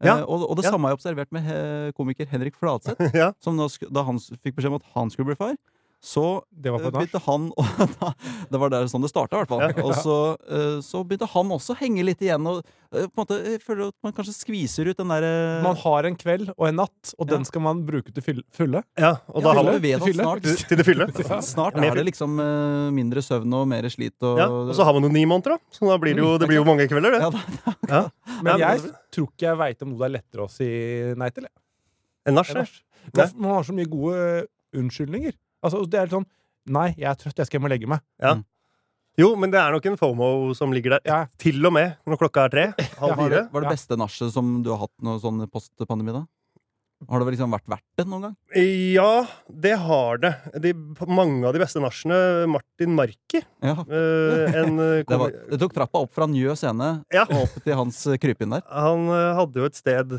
[0.01, 0.73] Ja, Eh, og, og det ja.
[0.73, 1.57] samme har jeg observert med he,
[1.97, 3.13] komiker Henrik Fladseth.
[3.21, 3.31] ja.
[3.45, 5.59] Som da, da han fikk beskjed om at han skulle bli far,
[6.01, 7.65] så Det var på eh, begynte han å
[8.53, 9.65] Det var der sånn det starta, i hvert fall.
[9.69, 9.85] Ja.
[9.85, 10.15] Og så,
[10.49, 12.47] eh, så begynte han også å henge litt igjen.
[12.49, 15.33] Og eh, på en måte jeg føler at man kanskje skviser ut den derre
[15.67, 17.35] Man har en kveld og en natt, og Ja.
[17.35, 20.43] den skal man bruke til fylle, ja og Ja, fylle, har man Til fylle, snart
[20.47, 21.09] til, til det fylle.
[21.51, 22.41] Snart er det liksom
[22.97, 25.75] mindre søvn og mer slit og Ja, og så har man jo ni måneder, da.
[25.77, 27.21] Så da blir det jo, det blir jo mange kvelder, det.
[27.27, 28.03] Ja, da, Ja.
[28.41, 30.67] Men jeg tror ikke jeg veit om noe det er lettere å si
[31.21, 31.45] nei til.
[32.25, 32.49] Enn nach.
[32.57, 35.37] Man, man har så mye gode unnskyldninger.
[35.63, 36.29] Altså, det er sånn
[36.71, 38.03] Nei, jeg er trøtt, jeg skal hjem og legge meg.
[39.19, 41.07] Jo, men det er nok en FOMO som ligger der.
[41.09, 41.21] Ja.
[41.41, 42.67] Til og med når klokka er tre.
[43.01, 43.33] Halv var, fire.
[43.33, 46.27] det, var det beste nachet som du har hatt noe sånn post-pandemi, da?
[47.09, 48.33] Har det liksom vært verdt det noen gang?
[48.93, 50.35] Ja, det har det.
[50.61, 50.75] De,
[51.09, 52.19] mange av de beste nachene
[52.53, 53.41] Martin Marki.
[53.65, 53.73] Ja.
[53.89, 54.77] Øh, en,
[55.09, 57.25] Det, var, det tok trappa opp fra Njø scene Ja.
[57.25, 58.67] og opp til hans eh, krypinn der.
[58.69, 60.13] Han hadde jo et sted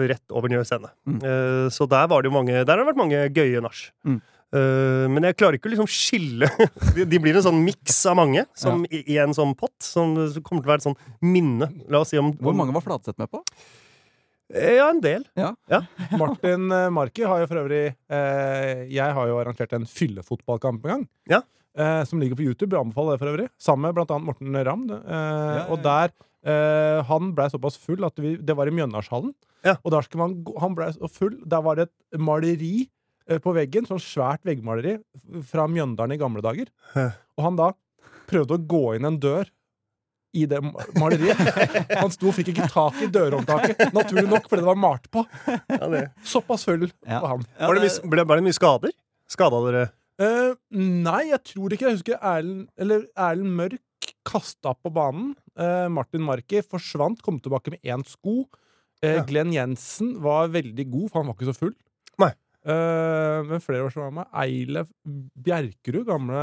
[0.00, 0.88] rett over Njø scene.
[1.04, 1.20] Mm.
[1.20, 3.84] Eh, så der var det jo mange Der har det vært mange gøye nach.
[4.08, 4.22] Mm.
[4.52, 6.48] Eh, men jeg klarer ikke å liksom skille
[6.96, 9.76] de, de blir en sånn miks av mange som i, i en sånn pott.
[9.84, 10.12] Som
[10.44, 11.70] kommer til å være et sånn minne.
[11.92, 13.40] La oss si om Hvor mange var Flatseth med på?
[14.52, 15.24] Eh, Ja, en del.
[16.20, 20.92] Martin eh, Marki har jo for øvrig eh, Jeg har jo arrangert en fyllefotballkamp en
[20.96, 21.06] gang.
[21.32, 21.40] Ja.
[21.72, 22.74] Eh, som ligger på YouTube.
[22.76, 23.48] Jeg anbefaler det for øvrig.
[23.62, 24.84] Sammen med blant annet Morten Ramm.
[24.92, 25.84] Eh, ja, Og ja.
[25.88, 26.12] der
[26.52, 29.32] eh, Han blei såpass full at vi, det var i Mjøndalshallen.
[29.64, 29.78] Ja.
[29.86, 31.38] Og der man han blei så full.
[31.48, 32.90] Der var det et maleri
[33.40, 33.86] på veggen.
[33.88, 34.98] Sånn svært veggmaleri
[35.48, 36.68] fra Mjøndalen i gamle dager.
[37.38, 37.70] Og han da
[38.28, 39.48] prøvde å gå inn en dør
[40.32, 40.60] i det
[40.96, 41.36] maleriet.
[42.00, 45.24] Han sto og fikk ikke tak i dørhåndtaket, naturlig nok, fordi det var malt på.
[46.24, 47.42] Såpass høll var han.
[47.58, 48.94] Ja, Var det mye, ble, det mye skader?
[49.32, 49.82] Skada dere?
[50.22, 51.88] Uh, nei, jeg tror ikke.
[51.88, 55.32] Jeg husker Erlend Eller Erlend Mørk kasta på banen.
[55.58, 58.44] Uh, Martin Marki forsvant, kom tilbake med én sko.
[59.02, 59.22] Uh, Ja.
[59.26, 61.72] Glenn Jensen var veldig god, for han var ikke så full.
[62.62, 64.28] Eh, men flere år som var med.
[64.44, 64.88] Eilef
[65.42, 66.42] Bjerkerud, gamle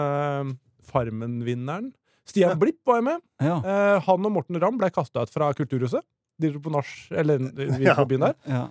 [0.89, 1.91] Farmen-vinneren.
[2.29, 2.57] Stian Ja.
[2.59, 3.21] Blipp var jeg med.
[3.41, 3.55] Ja.
[3.63, 6.03] Uh, han og Morten Ramm ble kasta ut fra Kulturhuset.
[6.39, 7.95] De dro på nach, eller vi Ja.
[7.97, 8.35] på byen der.
[8.45, 8.67] Ja.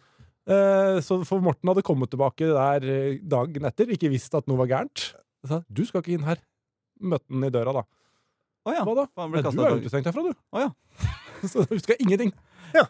[0.49, 4.57] Uh, så for Morten hadde kommet tilbake der eh, dagen etter, ikke visst at noe
[4.63, 5.11] var gærent.
[5.43, 6.39] Så sa du skal ikke inn her.
[7.01, 7.83] Møtte han i døra, da.
[8.69, 8.85] Å ja.
[8.87, 9.07] Hva da?
[9.21, 9.83] Han ble Nei, du er ut.
[9.83, 10.33] utestengt herfra, du.
[10.53, 10.71] Oh, ja.
[11.53, 12.33] så du skal ingenting.
[12.73, 12.83] Det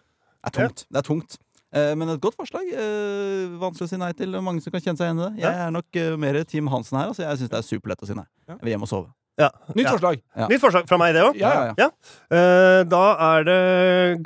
[0.46, 0.86] er tungt.
[0.88, 1.38] Det er tungt.
[1.76, 2.68] Eh, men et godt forslag.
[2.72, 4.36] Eh, vanskelig å si nei til.
[4.44, 5.44] Mange som kan kjenne seg igjen i det.
[5.44, 7.12] Jeg er nok eh, mer Team Hansen her.
[7.12, 7.26] Altså.
[7.26, 8.26] Jeg syns det er superlett å si nei.
[8.48, 9.10] Jeg vil hjem og sove.
[9.38, 9.52] Ja.
[9.70, 9.92] Nytt ja.
[9.94, 10.22] forslag.
[10.34, 10.48] Ja.
[10.50, 11.38] Nytt forslag fra meg, det òg.
[11.38, 11.90] Ja, ja.
[12.34, 13.60] Eh, da er det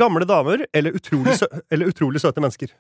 [0.00, 2.72] gamle damer eller utrolig, sø eller utrolig søte mennesker.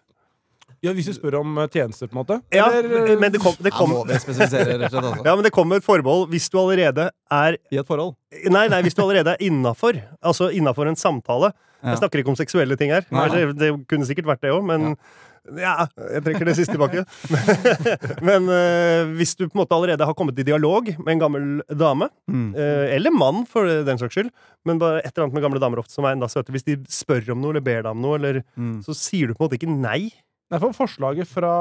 [0.82, 2.38] Ja, Hvis du spør om tjeneste, tjenester, på en måte?
[2.50, 5.10] Ja, Eller, men, det kom, det kom, må vi spesifisere, rett og slett.
[5.12, 5.24] Altså.
[5.28, 8.16] ja, men det kommer et forbehold hvis du allerede er I et forhold.
[8.50, 10.00] Nei, nei, hvis du allerede er innafor.
[10.24, 11.52] Altså innafor en samtale.
[11.82, 11.92] Ja.
[11.92, 13.06] Jeg snakker ikke om seksuelle ting her.
[13.14, 13.28] Nei.
[13.30, 14.96] Det, det kunne sikkert vært det òg, men
[15.58, 17.02] ja, jeg trekker det siste tilbake.
[18.28, 21.46] men uh, hvis du på en måte allerede har kommet i dialog med en gammel
[21.78, 22.54] dame, Mm.
[22.54, 24.30] uh, eller mann for den saks skyld,
[24.64, 26.78] men bare et eller annet med gamle damer ofte som er enda søte, hvis de
[26.90, 28.78] spør om noe eller ber deg om noe, eller, Mm.
[28.86, 30.12] så sier du på en måte ikke nei.
[30.52, 31.52] Nei, for forslaget fra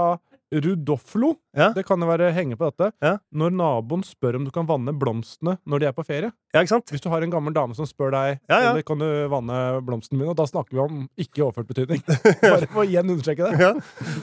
[0.51, 1.69] Rudoflo Ja.
[1.75, 2.89] Det kan jo være henge på dette.
[3.04, 3.13] Ja.
[3.32, 6.32] Når naboen spør om du kan vanne blomstene når de er på ferie.
[6.51, 6.91] Ja, ikke sant?
[6.91, 8.73] Hvis du har en gammel dame som spør deg Ja.
[8.73, 12.04] Olli, kan du vanne blomsten min, og da snakker vi om ikke overført betydning.
[12.43, 13.60] Bare for å igjen understreke det.
[13.63, 13.73] Ja.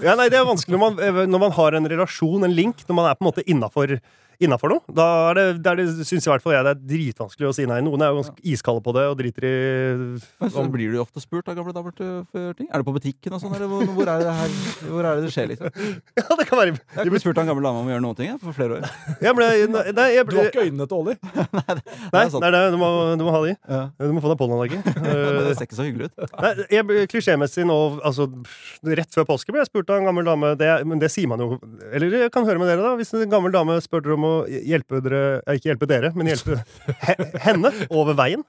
[0.05, 3.01] ja, nei, det er vanskelig når man, når man har en relasjon, en link, når
[3.01, 3.97] man er på en måte innafor
[4.43, 4.95] innafor noe.
[4.95, 7.55] Da er det, det, er det syns i hvert fall jeg det er dritvanskelig å
[7.57, 7.81] si nei.
[7.85, 9.55] Noen er jo ganske iskalde på det og driter i
[10.39, 12.69] Men så blir du jo ofte spurt av gamle damer til for ting.
[12.71, 14.55] Er det på butikken og sånn, eller hvor, hvor, er det her,
[14.87, 15.75] hvor er det det skjer, liksom?
[16.19, 17.93] Ja, det kan være Jeg har ikke blitt spurt av en gammel dame om å
[17.95, 18.87] gjøre noen ting jeg, for flere år.
[19.27, 20.37] jeg ble, nei, jeg ble...
[20.37, 21.17] Du har ikke øynene til Olli.
[21.59, 22.43] nei, Det er sant.
[22.45, 23.55] nei, nei, du, må, du må ha de.
[23.59, 23.83] Ja.
[23.99, 24.81] Du må få deg pollenallergi.
[25.49, 26.35] Det ser ikke så hyggelig ut.
[26.39, 28.27] Nei, jeg Klisjémessig nå altså,
[28.85, 31.41] Rett før påske ble jeg spurt av en gammel dame det, Men det sier man
[31.43, 31.57] jo
[31.95, 32.95] Eller jeg kan høre med dere, da.
[32.99, 36.31] Hvis en gammel dame spør dere om å hjelpe dere eh, Ikke hjelpe dere, men
[36.31, 36.61] hjelpe
[37.47, 38.45] henne over veien.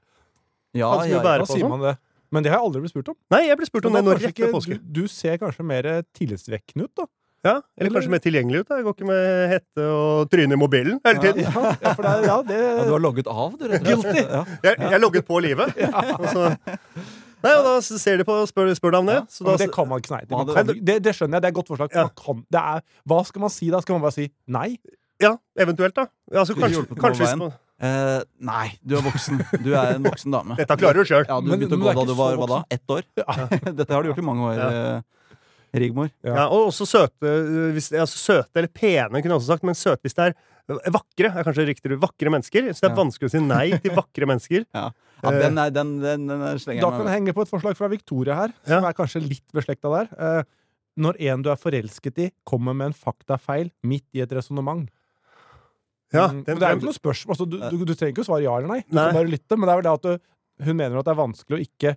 [0.77, 1.75] Ja, Han skulle ja, bære Da på sier sånn.
[1.77, 1.95] man det.
[2.29, 3.17] Men det har jeg aldri blitt spurt om.
[3.33, 4.77] Nei, jeg ble spurt om det nå rett påske.
[4.77, 7.07] Du, du ser kanskje mer tillitsvekkende ut, da.
[7.47, 8.67] Ja, Eller kanskje mer tilgjengelig ut.
[8.67, 11.45] da Jeg går ikke med hette og tryne i mobilen hele tiden.
[11.47, 14.19] Ja, ja, for det, ja, det ja, du har logget av, du, rett og slett.
[14.19, 14.25] Guilty.
[14.27, 14.43] Ja.
[14.67, 15.79] Jeg, jeg logget på livet.
[16.19, 16.49] Og så,
[17.39, 19.19] nei, og da ser de på og spør, spør deg om det.
[19.31, 20.73] Så da, det kan man ikke nei til.
[20.83, 21.95] Det, det skjønner jeg, det er et godt forslag.
[21.95, 22.09] Ja.
[22.09, 23.79] Man kan, det er, hva skal man si da?
[23.85, 24.67] Skal man bare si nei?
[25.21, 26.07] Ja, eventuelt, da.
[26.33, 27.43] Altså, kanskje, hjulpet på kanskje hvis veien.
[27.47, 29.37] man, Eh, nei, du er voksen.
[29.63, 30.55] Du er en voksen dame.
[30.59, 31.23] Dette klarer du sjøl.
[31.29, 32.57] Ja, du begynte å gå da du var hva da?
[32.75, 33.05] Ett år?
[33.79, 34.67] Dette har du gjort i mange år, Ja.
[34.97, 36.09] eh, Rigmor.
[36.25, 36.33] Ja.
[36.33, 39.77] Ja, og også søte, øh, hvis, altså søte eller pene, kunne jeg også sagt, men
[39.79, 41.29] søte hvis det er vakre.
[41.31, 42.67] er kanskje riktig Vakre mennesker.
[42.73, 42.99] Så det er Ja.
[42.99, 44.65] vanskelig å si nei til vakre mennesker.
[44.75, 44.89] Ja,
[45.23, 47.77] ja den, er, den, den, den er slenger Da kan jeg henge på et forslag
[47.79, 50.11] fra Victoria her, som er kanskje litt beslekta der.
[50.19, 50.43] Eh,
[50.99, 54.89] når en du er forelsket i, kommer med en faktafeil midt i et resonnement.
[56.13, 57.33] Ja, Mm, den- men det er jo ikke noe spørsmål.
[57.35, 58.81] Altså, du, du, du trenger ikke å svare ja eller nei.
[58.89, 59.05] Du Nei.
[59.11, 61.19] kan bare lytte, men det er vel det at du, hun mener at det er
[61.21, 61.91] vanskelig å ikke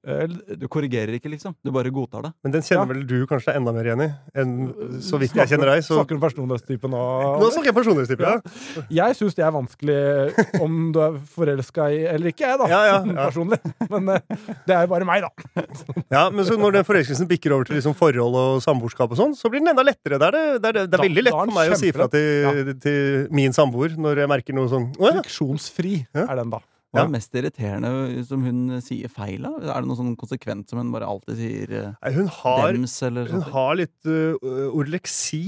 [0.00, 1.52] Du korrigerer ikke, liksom.
[1.64, 2.30] Du bare godtar det.
[2.42, 2.92] Men den kjenner Ja.
[2.94, 4.08] vel du kanskje enda mer igjen i?
[4.40, 5.82] Enn så vidt jeg kjenner deg.
[5.84, 7.00] Så Snakker du personlighetstypen nå?
[7.42, 8.84] Nå snakker jeg personlighetstypen, ja.
[8.88, 12.68] Jeg syns det er vanskelig om du er forelska i eller ikke, jeg, da.
[12.72, 13.02] Ja.
[13.28, 13.60] Personlig.
[13.90, 14.20] Men eh,
[14.66, 15.64] det er jo bare meg, da.
[16.16, 16.24] ja.
[16.32, 19.52] Men så når den forelskelsen bikker over til liksom forhold og samboerskap og sånn, så
[19.52, 20.16] blir den enda lettere.
[20.16, 22.72] Det er, det, det er, det er veldig lett for meg å si fra til,
[22.80, 26.60] til min samboer når jeg merker noe sånn Friksjonsfri er den, da.
[26.90, 29.60] Hva er det mest irriterende som hun sier feil av?
[29.62, 32.96] Er det noe sånn konsekvent som hun bare alltid sier eh, Nei, Hun har, dems,
[33.06, 33.52] eller hun sånt?
[33.54, 35.44] har litt uh, orleksi.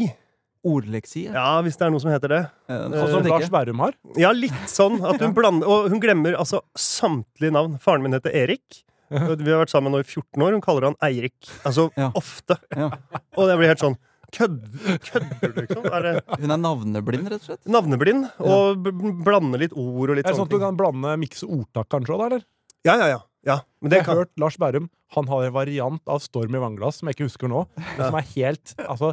[0.62, 1.24] Ordleksi?
[1.26, 1.32] Ja.
[1.34, 2.40] Ja, hvis det er noe som heter det.
[2.70, 3.96] Sånn som Lars Bærum Berrum har.
[4.22, 7.74] Ja, litt sånn at hun blander Og hun glemmer altså samtlige navn.
[7.82, 8.84] Faren min heter Erik.
[9.12, 9.18] Vi
[9.50, 10.54] har vært sammen nå i 14 år.
[10.54, 11.34] Hun kaller han Eirik.
[11.66, 12.12] Altså Ja.
[12.14, 12.56] ofte.
[12.70, 12.92] Ja.
[13.34, 13.98] Og det blir helt sånn
[14.32, 15.86] Kødder kødder liksom?
[15.92, 17.66] Er det Hun er navneblind, rett og slett?
[17.68, 18.28] navneblind?
[18.40, 18.86] Og
[19.26, 22.14] blander litt ord og litt Er det sånn at du kan blande mikse ordtak kanskje
[22.16, 22.28] òg, da?
[22.30, 22.46] eller?
[22.88, 23.18] Ja, ja, ja.
[23.46, 23.58] ja.
[23.82, 26.62] Men det Jeg har kan hørt Lars Bærum Han har en variant av Storm i
[26.62, 27.66] vannglass som jeg ikke husker nå.
[27.76, 29.12] Men som er helt Altså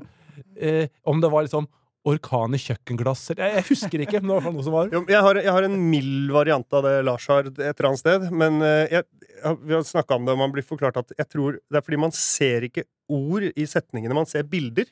[0.56, 1.68] eh, Om det var liksom
[2.10, 5.20] orkan i kjøkkenglass Jeg, jeg husker ikke, men det var noe som var jo, jeg,
[5.26, 8.30] har, jeg har en mild variant av det Lars har et eller annet sted.
[8.32, 9.04] Men eh, jeg,
[9.36, 11.84] jeg, vi har snakka om det, og man blir forklart at jeg tror det er
[11.86, 14.88] fordi man ser ikke ord i setningene, man ser bilder.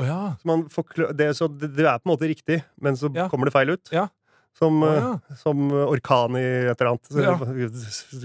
[0.00, 0.20] Å ja.
[0.40, 0.64] Så, man
[1.18, 3.28] det, så det, det er på en måte riktig, men så Ja.
[3.32, 3.92] kommer det feil ut.
[3.94, 4.08] Ja.
[4.58, 5.12] Som, ja.
[5.38, 7.06] som orkan i et eller annet.
[7.06, 7.36] Så, Ja.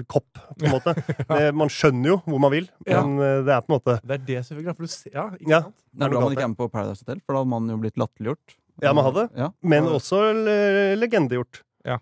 [0.13, 0.25] Kopp,
[0.57, 0.95] på en måte.
[1.29, 4.15] det, man skjønner jo hvor man vil, men eh, det er på en måte Det
[4.17, 4.73] er det selvfølgelig.
[4.79, 5.61] For du ser, ja, ikke Ja.
[5.67, 5.77] sant?
[5.93, 7.77] Det er bra man ikke er med på Paradise Hotel, for da hadde man jo
[7.83, 8.57] blitt latterliggjort.
[8.83, 9.27] Ja, man hadde.
[9.37, 9.51] Ja.
[9.63, 10.57] Men også le
[10.99, 11.61] legendegjort.
[11.85, 11.99] Ja.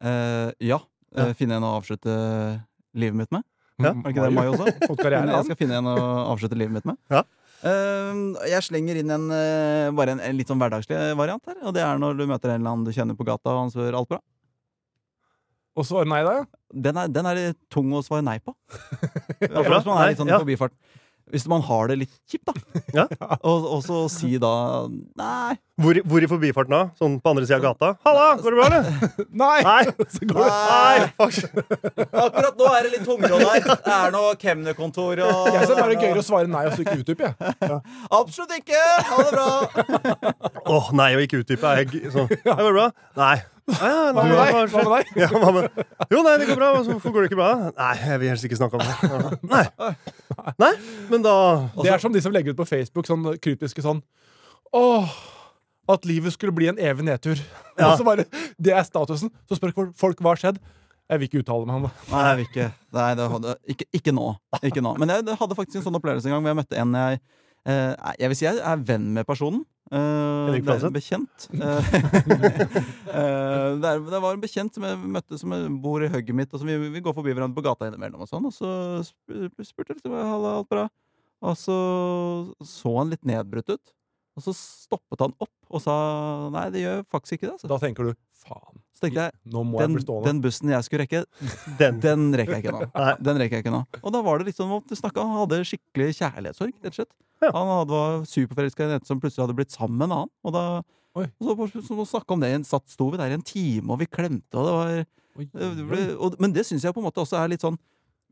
[0.00, 0.78] ja.
[1.14, 1.28] Ja.
[1.30, 2.14] Uh, finne en å avslutte
[2.98, 3.44] livet mitt med.
[3.82, 3.90] Ja.
[3.90, 4.66] Er det ikke det Mai også?
[4.70, 5.96] Jeg skal finne en å
[6.32, 6.98] avslutte livet mitt med.
[7.10, 7.24] Ja.
[7.64, 11.60] Eh, jeg slenger inn en, eh, bare en, en litt sånn hverdagslig variant her.
[11.64, 13.72] Og det er når du møter en eller annen du kjenner på gata, og han
[13.72, 14.20] spør alt bra.
[15.74, 16.44] Og svarer nei, da, ja.
[16.86, 17.40] Den er, den er
[17.72, 18.54] tung å svare nei på.
[19.42, 20.38] ja, Hvis man er litt sånn ja.
[20.42, 20.74] forbifart.
[21.32, 22.80] Hvis man har det litt kjipt, da.
[22.94, 23.04] Ja.
[23.48, 24.50] Og, og så si da
[25.18, 25.54] nei.
[25.80, 26.82] Hvor, hvor i forbifarten da?
[27.00, 27.88] Sånn på andre sida av gata?
[28.06, 29.08] Halla, går det bra, eller?
[29.42, 29.56] Nei!
[29.66, 29.94] Nei!
[30.14, 30.50] Så går det.
[30.54, 32.04] Nei.
[32.22, 33.66] Akkurat nå er det litt tungrodd her.
[33.72, 36.84] Det er noe kemnerkontor og Jeg synes det er gøyere å svare nei og så
[36.84, 37.80] ikke utdype, jeg.
[38.20, 38.84] Absolutt ikke!
[39.10, 40.54] Ha det bra!
[40.76, 41.74] Åh, nei og ikke utdype.
[41.74, 42.30] Er jeg sånn.
[42.44, 42.88] Ja, går det bra?
[43.18, 43.34] Nei.
[43.64, 44.72] Ah, ja, Hva med deg?
[44.74, 45.12] hva med deg?
[45.22, 46.66] Ja, hva med Jo, nei, det går bra.
[46.84, 47.70] Hvorfor går det ikke bra?
[47.78, 49.38] Nei, jeg vil helst ikke snakke om det.
[49.54, 49.62] Nei.
[50.60, 50.72] Nei,
[51.08, 51.34] men da
[51.78, 54.02] Det er som de som legger ut på Facebook sånn kryptiske sånn
[54.74, 55.16] Åh,
[55.94, 57.40] at livet skulle bli en evig nedtur.
[57.78, 57.92] Ja.
[57.92, 58.24] Og så bare,
[58.58, 59.30] Det er statusen.
[59.48, 60.58] Så spør folk hva har skjedd.
[61.10, 61.92] Jeg vil ikke uttale meg om det.
[62.10, 62.66] Nei, jeg vil ikke.
[62.96, 64.26] Nei, det hadde, ikke, ikke nå.
[64.64, 64.94] Ikke nå.
[65.00, 67.18] Men jeg hadde faktisk en sånn opplevelse en gang hvor jeg møtte en jeg
[67.68, 69.64] eh, Jeg vil si jeg er venn med personen.
[69.92, 71.46] Henrik det er en bekjent.
[71.52, 71.60] Uh,
[73.10, 76.52] uh, det, er, det var en bekjent som jeg møtte som bor i hugget mitt,
[76.54, 78.24] og som vi, vi går forbi hverandre på gata innimellom.
[78.24, 78.70] Og sånn Og så
[79.04, 80.88] spurte jeg liksom, Halla, alt bra?
[81.44, 81.76] Og så
[82.64, 83.94] så han litt nedbrutt ut.
[84.34, 85.94] Og så stoppet han opp og sa
[86.54, 87.52] nei, det gjør faktisk ikke det.
[87.56, 87.68] Altså.
[87.70, 88.12] Da tenker du
[88.44, 90.26] faen, Så tenkte jeg nå må jeg den, bli stående.
[90.28, 91.20] den bussen jeg skulle rekke,
[91.80, 92.00] Den.
[92.02, 92.88] den rekker jeg ikke nå.
[92.94, 93.14] Nei.
[93.28, 93.82] Den rekker jeg ikke nå.
[94.02, 96.98] Og da var det litt sånn at du snakket, Han hadde skikkelig kjærlighetssorg, rett og
[96.98, 97.14] slett.
[97.42, 97.50] Ja.
[97.54, 100.34] Han hadde, var superforelska i en jente som plutselig hadde blitt sammen med en annen.
[100.44, 100.64] Og da
[101.14, 101.28] Oi.
[101.38, 104.00] og så, så, så snakka om det, satt sto vi der i en time, og
[104.02, 104.94] vi klemte, og det var
[105.34, 107.74] Oi, det ble, og, Men det syns jeg på en måte også er litt sånn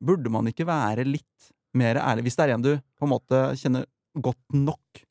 [0.02, 2.24] Burde man ikke være litt mer ærlig?
[2.26, 3.86] Hvis det er en du på en måte kjenner
[4.18, 5.02] godt nok,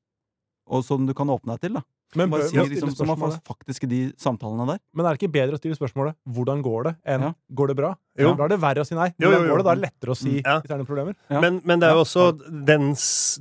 [0.72, 1.84] og som du kan åpne deg til, da.
[2.20, 4.80] Men, Bare bør, si, liksom, som har faktisk de samtalene der.
[4.94, 7.30] men er det ikke bedre å stille spørsmålet 'hvordan går det?' enn Ja.
[7.56, 7.96] 'går det bra'?
[8.20, 8.34] Jo.
[8.36, 9.14] Da er det verre å si nei.
[9.18, 9.48] Jo, jo, jo.
[9.48, 9.64] går det?
[9.64, 10.42] Da er det lettere å si Mm.
[10.44, 10.60] Ja.
[10.60, 11.16] hvis det er noen problemer.
[11.30, 11.40] Ja.
[11.40, 12.04] Men, men det er jo Ja.
[12.04, 12.96] også den,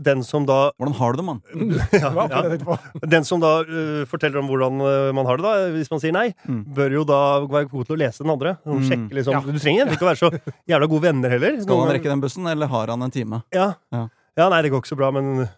[0.04, 1.42] den som da Hvordan har du det, mann?
[3.10, 6.34] Den som da uh, forteller om hvordan man har det, da, hvis man sier nei,
[6.48, 6.64] Mm.
[6.72, 8.56] bør jo da være god til å lese den andre.
[8.64, 8.82] Mm.
[8.86, 9.32] Sjekke liksom.
[9.32, 9.40] Ja.
[9.40, 10.30] Du trenger ikke å være så
[10.68, 11.60] jævla gode venner heller.
[11.60, 13.42] Skal han rekke den bussen, eller har han en time?
[13.52, 13.74] Ja.
[13.92, 14.08] Ja.
[14.36, 15.48] ja, nei, det går ikke så bra, men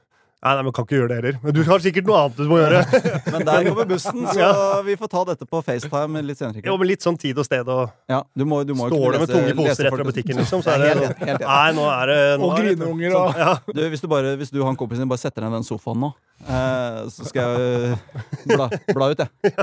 [0.42, 1.36] Nei, nei, men kan ikke gjøre det heller.
[1.44, 2.80] Men du har sikkert noe annet du må gjøre.
[3.32, 4.46] Men der kommer bussen, så
[4.82, 6.64] vi får ta dette på FaceTime litt senere.
[6.66, 9.14] Jo, men litt sånn tid og sted og Ja, du må, du må Står du
[9.14, 11.44] det med tunge poser etter butikken, liksom, så er det helt, helt, helt.
[11.46, 13.52] Nei, nå er det nå Og er grineunger og Ja.
[13.70, 16.02] Du, hvis, du bare, hvis du og han kompisen din bare setter ned den sofaen
[16.02, 16.10] nå,
[16.42, 18.26] eh, så skal jeg eh,
[18.56, 19.54] bla, bla ut, jeg.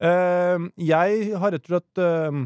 [0.00, 2.38] Uh, jeg har rett og slett uh,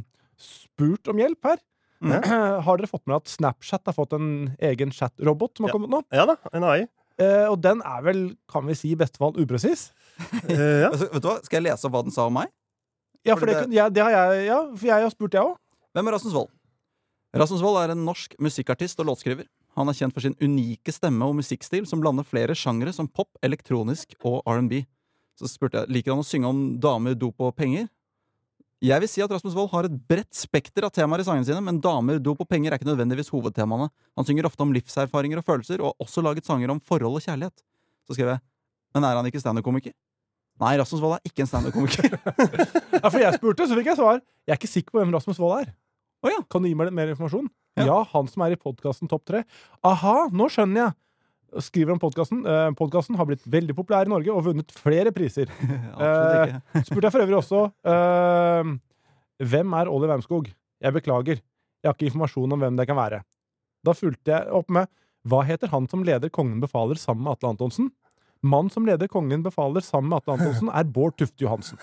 [0.43, 1.61] spurt om hjelp her.
[2.03, 2.17] Mm.
[2.67, 4.27] Har dere fått med at Snapchat har fått en
[4.59, 5.77] egen chatrobot som har Ja.
[5.77, 6.01] kommet nå?
[6.11, 6.89] Ja da, en AI.
[7.21, 9.89] Eh, og den er vel, kan vi si, i beste fall upresis.
[10.49, 10.51] Uh,
[10.83, 10.89] ja.
[10.91, 11.37] Altså, vet du hva?
[11.47, 12.51] Skal jeg lese opp hva den sa om meg?
[13.25, 15.55] Ja, for det, det- ja, det har jeg, ja, for jeg har spurt, jeg òg.
[15.95, 16.51] Hvem er Rasmus Wold?
[17.35, 19.47] Rasmus Wold er en norsk musikkartist og låtskriver.
[19.79, 23.31] Han er kjent for sin unike stemme og musikkstil som blander flere sjangere som pop,
[23.43, 24.85] elektronisk og R&B.
[25.39, 27.89] Så spurte jeg liker han å synge om damer, dop og penger.
[28.85, 31.61] Jeg vil si at Rasmus Wold har et bredt spekter av temaer i sangene sine,
[31.65, 33.87] men damer, dop og penger er ikke nødvendigvis hovedtemaene.
[34.19, 37.25] Han synger ofte om livserfaringer og følelser, og har også laget sanger om forhold og
[37.25, 37.65] kjærlighet.
[38.05, 38.43] Så skrev jeg
[38.95, 39.95] Men er han ikke standup-komiker?
[40.61, 42.13] Nei, Rasmus Wold er ikke en standup-komiker.
[43.01, 44.21] Ja, for jeg spurte, så fikk jeg svar.
[44.47, 45.73] Jeg er ikke sikker på hvem Rasmus Wold er.
[46.23, 46.43] Oh, ja.
[46.53, 47.49] Kan du gi meg litt mer informasjon?
[47.81, 47.89] Ja.
[47.89, 49.43] Ja, han som er i podkasten Topp 3.
[49.85, 50.97] Aha, nå skjønner jeg!
[51.63, 52.41] Skriver om podkasten.
[52.47, 55.51] Eh, podkasten har blitt veldig populær i Norge og vunnet flere priser.
[56.03, 56.57] eh.
[56.83, 57.61] Spurte jeg for øvrig også
[57.93, 58.73] eh,
[59.45, 60.51] Hvem er Olli Wermskog?
[60.83, 61.39] Jeg beklager.
[61.39, 63.21] Jeg har ikke informasjon om hvem det kan være.
[63.85, 64.89] Da fulgte jeg opp med
[65.29, 67.93] Hva heter han som leder Kongen befaler sammen med Atle Antonsen?
[68.45, 71.81] Mann som leder Kongen befaler sammen med Atle Antonsen, er Bård Tufte Johansen.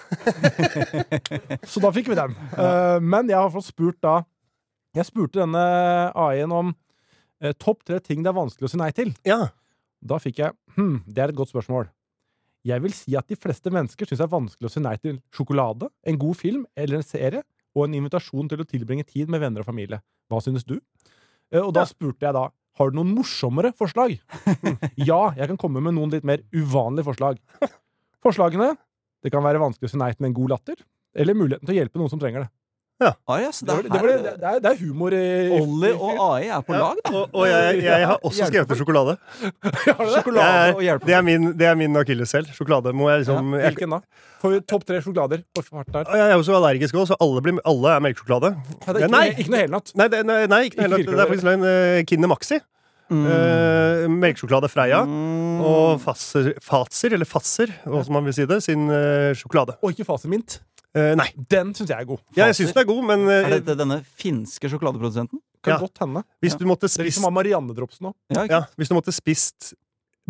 [1.71, 2.35] Så da fikk vi den.
[2.53, 4.19] Eh, men jeg har fått spurt da
[4.93, 5.63] Jeg spurte denne
[6.13, 6.69] AI-en om
[7.41, 9.15] eh, topp tre ting det er vanskelig å si nei til.
[9.25, 9.47] ja.
[10.01, 11.89] Da fikk jeg hm, det er et godt spørsmål.
[12.65, 15.17] Jeg vil si at de fleste mennesker syns det er vanskelig å si nei til
[15.33, 17.41] sjokolade, en god film eller en serie,
[17.73, 20.01] og en invitasjon til å tilbringe tid med venner og familie.
[20.29, 20.75] Hva synes du?
[21.51, 24.13] Eh, Og da spurte jeg da har du noen morsommere forslag.
[25.09, 27.39] ja, jeg kan komme med noen litt mer uvanlige forslag.
[28.23, 28.73] Forslagene
[29.21, 30.79] det kan være vanskelig å si nei til en god latter,
[31.13, 32.51] eller muligheten til å hjelpe noen som trenger det.
[33.01, 35.23] Ah, yes, Det, var, det, var, det, det, er, det er humor i
[35.57, 37.13] Olli og AI er på lag, da.
[37.15, 39.15] Og, og jeg, jeg har også skrevet ned sjokolade.
[40.15, 41.01] Sjokolade Jeg-.
[41.05, 42.49] Det er min, det er min akilleshæl.
[42.55, 44.01] Sjokolade må jeg liksom ja, Hvilken da?
[44.41, 47.59] Får vi topp tre sjokolader på jeg er jo så allergisk òg, så alle, blir,
[47.67, 48.53] alle er melkesjokolade.
[48.57, 49.25] Ja, det er ikke, Nei!
[49.35, 49.93] ikke noe helnatt.
[49.97, 51.17] Nei, det, nei, nei ikke noe Ikke heller.
[51.17, 52.61] Det er faktisk en uh, Kinder Maxi.
[53.11, 55.03] Eh, melkesjokolade Freia.
[55.03, 55.59] Mm.
[55.67, 59.75] Og Fazer, Fatser, eller Fasser, som man vil si det, sin uh, sjokolade.
[59.83, 60.61] Og ikke Fasemint.
[60.95, 61.29] Eh, nei.
[61.49, 62.19] Den syns jeg er god.
[62.35, 65.39] Ja, jeg synes den er god, men uh, Er dette denne finske sjokoladeprodusenten?
[65.63, 65.79] Kan Ja.
[65.79, 66.23] godt hende.
[66.41, 68.13] hvis, du måtte spist, Det er liksom Marianne-drops nå.
[68.33, 69.73] Ja, ja, hvis du måtte spist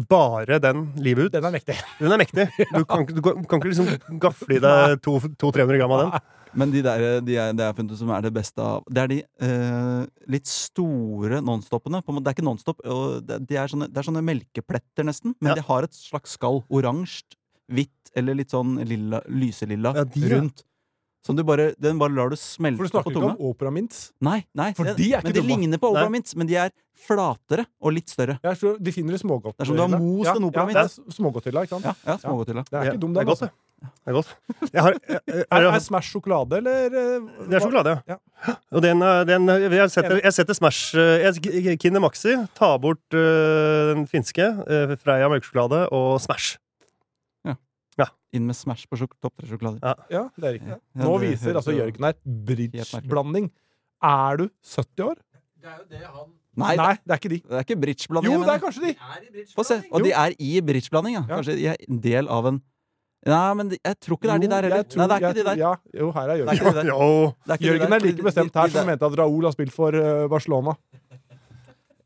[0.10, 1.76] bare den livet ut Den er mektig.
[2.00, 2.46] Den er mektig.
[2.78, 6.22] Du kan, du kan ikke liksom gafle i deg 200-300 gram av den.
[6.54, 9.00] Men de der de er, det jeg har funnet som er det beste av Det
[9.02, 12.02] er de eh, litt store nonstopene.
[12.04, 12.82] På en måte, Det er ikke nonstop.
[12.86, 15.34] og det, de er sånne, det er sånne melkepletter, nesten.
[15.40, 15.56] Men Ja.
[15.56, 16.62] de har et slags skall.
[16.70, 17.24] Oransje,
[17.72, 20.66] hvitt eller litt sånn lilla, lyselilla Ja, de, rundt.
[21.24, 24.08] Som du bare, den bare lar du smelte For du snakker ikke om operamints.
[24.26, 25.50] Nei, nei For de er ikke men de dumme.
[25.54, 28.40] ligner på operamints, men de er flatere og litt større.
[28.42, 29.54] Jeg tror de finner det smågodt.
[29.58, 30.78] Det er som du har most en operamint.
[30.80, 31.86] Ja, det er smågodthylla, ikke sant?
[31.86, 32.64] Ja, ja smågodthylla.
[32.70, 33.52] Det er Ja, ikke dum, det er godt, Altså.
[33.54, 33.68] det.
[33.82, 34.34] Det er godt.
[34.76, 38.18] Jeg har, Er, jeg, er Smash sjokolade, eller eh, det er sjokolade, Ja.
[38.48, 38.56] ja.
[38.78, 43.02] Og den, eh, den jeg, setter, jeg setter Smash eh, jeg, Kinder Maxi, ta bort
[43.18, 46.58] uh, den finske, uh, Freia melkesjokolade og Smash.
[48.34, 49.80] Inn med Smash på topp tre-sjokolade.
[50.10, 50.70] Ja, det er riktig.
[50.72, 52.16] Ja, Nå det viser altså Jørgen her
[52.48, 53.50] bridge-blanding.
[54.02, 55.18] Er du 70 år?
[55.62, 56.00] Det
[56.58, 57.38] Nei, Nei, det er ikke de.
[57.48, 58.34] det er ikke bridgeblanding.
[58.34, 59.44] Jo, det er kanskje de!
[59.56, 59.78] Få se.
[59.92, 60.06] Og Jo.
[60.06, 61.22] de er i bridgeblanding, ja.
[61.30, 61.38] Ja.
[61.38, 62.62] Kanskje de er en del av en
[63.22, 64.84] Nei, men de, jeg tror ikke det er de der heller.
[64.84, 65.58] tror- Nei, det er ikke de der.
[65.62, 66.78] Ja, jo, her er Jørgen.
[66.82, 66.88] er.
[66.90, 67.36] Jo.
[67.48, 70.74] Er Jørgen er like bestemt her som mente at Raúl har spilt for eh, Barcelona.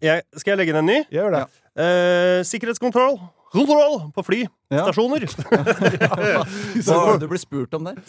[0.03, 0.97] Jeg, skal jeg legge inn en ny?
[1.07, 1.39] Jeg gjør det.
[1.39, 1.85] Ja.
[1.85, 3.15] Eh, sikkerhetskontroll
[3.55, 4.25] Kontroll på Ja.
[4.27, 5.25] flystasjoner.
[6.85, 8.01] Hva var det du ble spurt om der?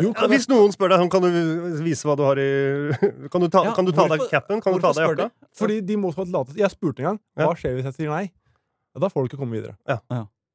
[0.00, 1.28] Jo, Ja, hvis noen spør deg kan du
[1.84, 2.46] vise hva du har i
[3.32, 4.62] Kan du ta, Ja, kan du ta deg hvorfor- capen?
[4.64, 5.26] Kan du ta deg jakka?
[5.28, 5.48] de?
[5.60, 8.30] Fordi de må ha latet Jeg spurte en gang hva skjer hvis jeg sier nei.
[8.94, 9.76] Ja, da får du ikke komme videre.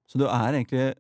[0.10, 0.95] Så du er egentlig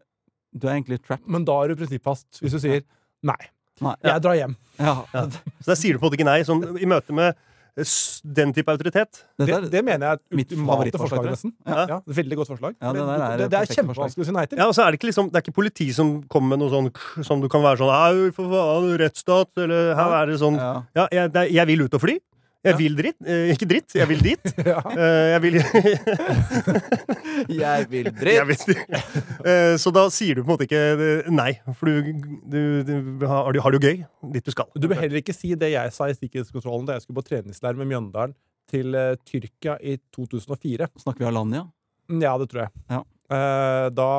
[0.55, 1.27] Du er egentlig trapped?
[1.27, 2.83] Men da er du prinsippfast hvis du sier
[3.25, 3.39] nei.
[3.81, 3.95] Nei.
[4.05, 4.53] Jeg drar hjem.
[4.79, 4.93] Ja.
[5.13, 5.25] Ja.
[5.59, 6.43] Så der sier du på en måte ikke nei.
[6.47, 7.35] Sånn, I møte med
[7.75, 9.19] den type autoritet.
[9.37, 11.51] Det, er, det mener jeg er mitt et ultimate favorittforslag, forslag, nesten.
[11.67, 11.85] Ja.
[11.89, 12.77] Ja, veldig godt forslag.
[12.79, 14.61] Ja, det er det, det er kjempevanskelig å si nei til.
[14.61, 16.71] Ja, og så er det ikke liksom Det er ikke politi som kommer med noe
[16.71, 20.59] sånn Som du kan være sånn Au, for faen, rettsstat, eller her er det sånn
[20.61, 20.71] ja.
[20.95, 22.15] Ja, jeg, det jeg vil ut og fly.
[22.65, 23.17] Jeg vil dritt.
[23.25, 24.51] Eh, ikke dritt, jeg vil dit.
[24.65, 24.79] Ja.
[24.91, 25.57] Eh, jeg vil
[27.61, 28.65] Jeg vil jeg dritt!
[28.67, 28.77] vil,
[29.45, 32.11] Eh, Så da sier du på en måte ikke eh, nei, for du,
[32.49, 33.99] du, du har, har det jo gøy
[34.33, 34.69] dit du skal.
[34.75, 37.77] Du bør heller ikke si det jeg sa i sikkerhetskontrollen da jeg skulle på treningsleir
[37.79, 38.35] med Mjøndalen
[38.71, 40.89] til eh, Tyrkia i 2004.
[41.03, 41.65] Snakker vi Alanya?
[42.09, 42.73] Ja, det tror jeg.
[42.91, 43.03] Ja.
[43.35, 44.09] Eh, da,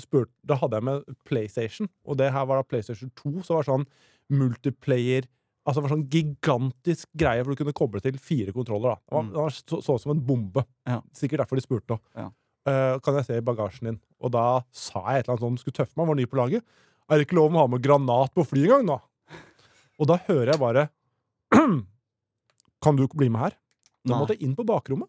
[0.00, 3.64] spurt, da hadde jeg med PlayStation, og det her var da PlayStation 2, så var
[3.66, 3.88] det sånn
[4.36, 5.26] multiplayer
[5.66, 8.94] Altså det var sånn gigantisk greie hvor du kunne koble til fire kontroller.
[8.94, 9.00] da.
[9.02, 9.30] Det var, Mm.
[9.32, 10.62] det var så, så ut som en bombe.
[10.86, 11.00] Ja.
[11.12, 11.98] Sikkert derfor de spurte.
[12.14, 12.28] Ja.
[12.66, 14.00] Uh, kan jeg se i bagasjen din?
[14.22, 16.62] Og da sa jeg et eller annet sånn, skulle tøffe meg, var ny på laget.
[17.10, 18.98] Er det ikke lov å ha med granat på fly engang, da?
[19.98, 20.88] Og da hører jeg bare
[22.82, 23.54] Kan du bli med her?
[24.06, 25.08] Da måtte jeg inn på bakrommet.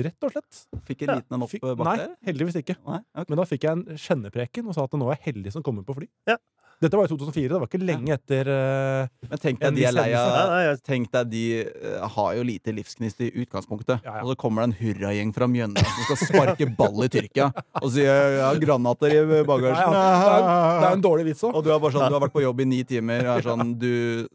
[0.00, 0.60] Rett og slett.
[0.86, 1.84] Fikk en liten en opp bak der?
[2.06, 2.76] nei, heldigvis ikke.
[2.86, 3.00] Nei?
[3.10, 3.26] Okay.
[3.32, 5.82] Men da fikk jeg en kjennepreken og sa at nå er jeg heldig som kommer
[5.84, 6.06] på fly.
[6.30, 6.36] Ja.
[6.80, 7.48] Dette var i 2004.
[7.52, 10.06] Det var ikke lenge etter uh, Men tenk En deg de er lei.
[10.16, 14.00] Av Tenk deg de eh, har jo lite livsgnist i utgangspunktet.
[14.00, 14.22] Ja, ja.
[14.24, 17.50] Og så kommer det en hurragjeng fra Mjøndalen som skal sparke ball i Tyrkia.
[17.82, 19.92] Og sier ja, granater i bagasjen.
[19.92, 20.46] ja, det, er,
[20.80, 21.58] det er en dårlig vits òg.
[21.58, 23.46] Og du, er bare sånn, du har vært på jobb i ni timer og er
[23.50, 23.92] sånn Du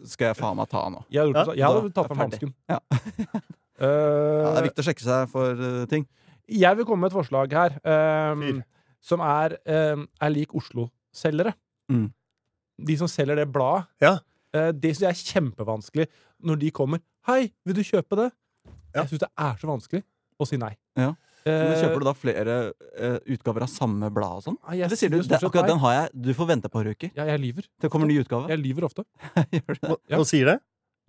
[0.10, 1.02] skal jeg faen meg ta nå.
[1.10, 2.54] Jeg, hadde gjort jeg hadde tatt fram hansken.
[2.76, 2.80] Ja.
[3.76, 6.06] Uh, Ja, det er viktig å sjekke seg for eh, ting.
[6.48, 8.62] jeg vil komme med et forslag her um,
[9.04, 11.52] som er, um, er lik Oslo-selgere.
[11.92, 12.08] Mm.
[12.78, 13.86] De som selger det bladet.
[14.04, 14.18] Ja.
[14.56, 16.08] Eh, det syns jeg er kjempevanskelig
[16.46, 17.04] når de kommer.
[17.26, 18.32] 'Hei, vil du kjøpe det?'
[18.96, 19.04] Ja.
[19.04, 20.04] Jeg syns det er så vanskelig
[20.40, 20.76] å si nei.
[20.96, 21.14] Ja.
[21.46, 24.56] Men Eh, kjøper du da flere uh, utgaver av samme blad og sånn?
[24.66, 25.76] Ah, Eller sier du det, akkurat nei.
[25.76, 27.12] den har jeg, du får vente et par uker.
[27.14, 27.68] Ja, jeg lyver.
[27.78, 28.50] Det kommer ny utgave.
[28.50, 29.06] Jeg lyver ofte.
[29.54, 29.98] Gjør du det?
[30.10, 30.24] Ja.
[30.26, 30.56] sier det?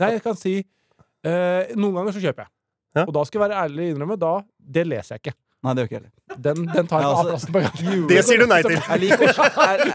[0.02, 2.52] Nei, jeg kan si uh, Noen ganger så kjøper jeg.
[2.98, 3.06] Ja.
[3.06, 4.34] Og da skal jeg være ærlig og innrømme, da,
[4.76, 5.36] det leser jeg ikke.
[5.66, 6.40] Nei, det gjør ikke jeg heller.
[6.46, 8.04] Den, den tar jeg ikke av altså, plassen på gang.
[8.10, 8.76] Det sier du nei til.
[8.76, 9.22] Jeg liker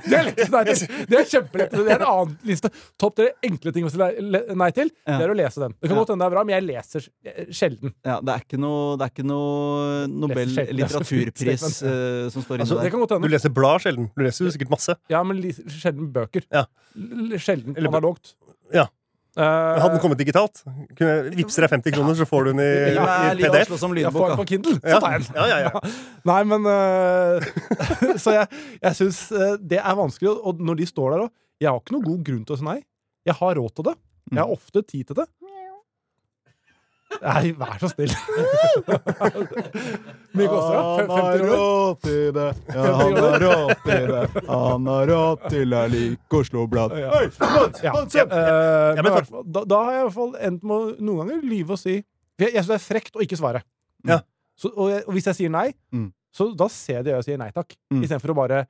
[0.10, 0.82] Det er lett å nei til.
[1.12, 1.76] Det er kjempelett.
[1.78, 2.72] Det er en annen liste.
[3.00, 5.76] Topp tre enkle ting å si nei- til, det er å lese den.
[5.80, 7.08] Det kan godt hende det er bra, men jeg leser
[7.62, 7.96] sjelden.
[8.08, 12.66] Ja, det er ikke noe, det er ikke noe Nobel er litteraturpris eh, som står
[12.66, 13.08] Altså, inne der.
[13.08, 14.10] kan Du leser blad sjelden.
[14.18, 14.98] Du leser jo sikkert masse.
[15.12, 15.40] Ja, men
[15.72, 16.48] sjelden bøker.
[16.52, 16.66] Ja.
[17.40, 18.36] Sjelden analogt.
[18.76, 18.90] Ja.
[19.32, 19.44] Eh,
[19.80, 20.60] Hadde den kommet digitalt,
[20.98, 23.70] kunne jeg deg 50 kroner, så får du den i, ja, i PDF.
[23.80, 24.46] Som jeg får den på.
[24.50, 25.38] Kindle, så tar jeg den.
[25.39, 25.91] Ja, ja, ja.
[26.32, 27.52] Nei, men uh,
[28.24, 28.50] Så jeg,
[28.82, 30.34] jeg syns eh, det er vanskelig.
[30.36, 31.32] Og når de står der òg
[31.63, 32.80] Jeg har ikke noen god grunn til å si nei.
[33.30, 33.96] Jeg har råd til det.
[34.32, 35.28] Jeg har ofte tid til det.
[37.21, 38.13] Nei, vær så snill.
[40.34, 40.84] Mye koster det?
[41.02, 41.43] 50 kroner?
[41.52, 42.45] råd til det.
[42.76, 44.24] Ja, han har råd til det.
[44.47, 46.95] Han har råd til det lik Oslo-blad.
[47.02, 47.10] Ja.
[47.84, 47.93] Ja.
[47.97, 49.04] Eh, Ja,
[49.43, 51.97] da, da har jeg i hvert fall endt med å noen ganger lyve og si
[52.41, 53.62] Jeg, jeg syns det er frekt å ikke svare.
[54.08, 54.21] Ja.
[54.58, 56.08] Så, og, jeg, og hvis jeg sier nei, Mm.
[56.34, 57.76] så da ser jeg det og sier nei takk.
[57.91, 58.02] Mm.
[58.06, 58.62] Istedenfor å bare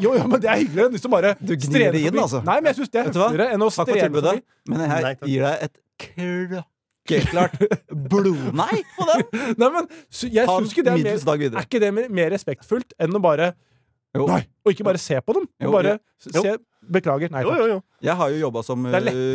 [0.00, 2.40] Jo, jo, men det er hyggeligere enn hvis du bare Du gnir det inn, altså.
[2.46, 3.28] Nei, men jeg syns det er Vet du hva?
[3.32, 4.42] høfligere enn å streve forbi.
[4.70, 5.80] Men jeg gir deg et
[7.06, 7.56] klokkeklart
[8.10, 9.24] blodnei på den.
[9.60, 11.62] Nei, men jeg Ta syns ikke det er middels mer, dag videre.
[11.62, 13.52] er ikke det mer, mer respektfullt enn å bare
[14.16, 14.24] Jo.
[14.30, 14.42] Nei!
[14.64, 15.44] Og ikke bare se på dem.
[15.60, 16.32] Jo, bare jo.
[16.40, 17.28] se Beklager.
[17.34, 17.58] Nei Jo, takk.
[17.58, 17.78] jo, jo.
[18.06, 18.92] Jeg har jo jobba som eh,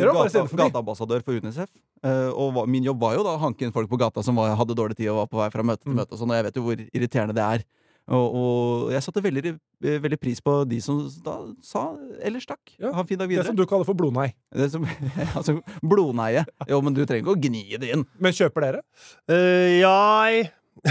[0.07, 1.67] gata, gateambassadør for Unicef.
[2.07, 4.53] eh, Og min jobb var jo da å hanke inn folk på gata som var,
[4.55, 5.99] hadde dårlig tid og var på vei fra møte til Mm.
[5.99, 6.15] møte.
[6.15, 7.65] Og sånn, og jeg vet jo hvor irriterende det er.
[8.11, 9.53] Og, og jeg satte veldig,
[9.87, 11.85] eh, veldig pris på de som da sa
[12.21, 12.73] eller stakk.
[12.77, 13.45] Ja, Ha en fin dag videre.
[13.47, 14.33] Det som du kaller for blodnei.
[14.51, 14.83] Det som,
[15.37, 16.43] altså, blodneie.
[16.67, 18.03] Jo, men du trenger ikke å gni det inn.
[18.19, 18.81] Men kjøper dere?
[19.31, 20.49] Uh, jeg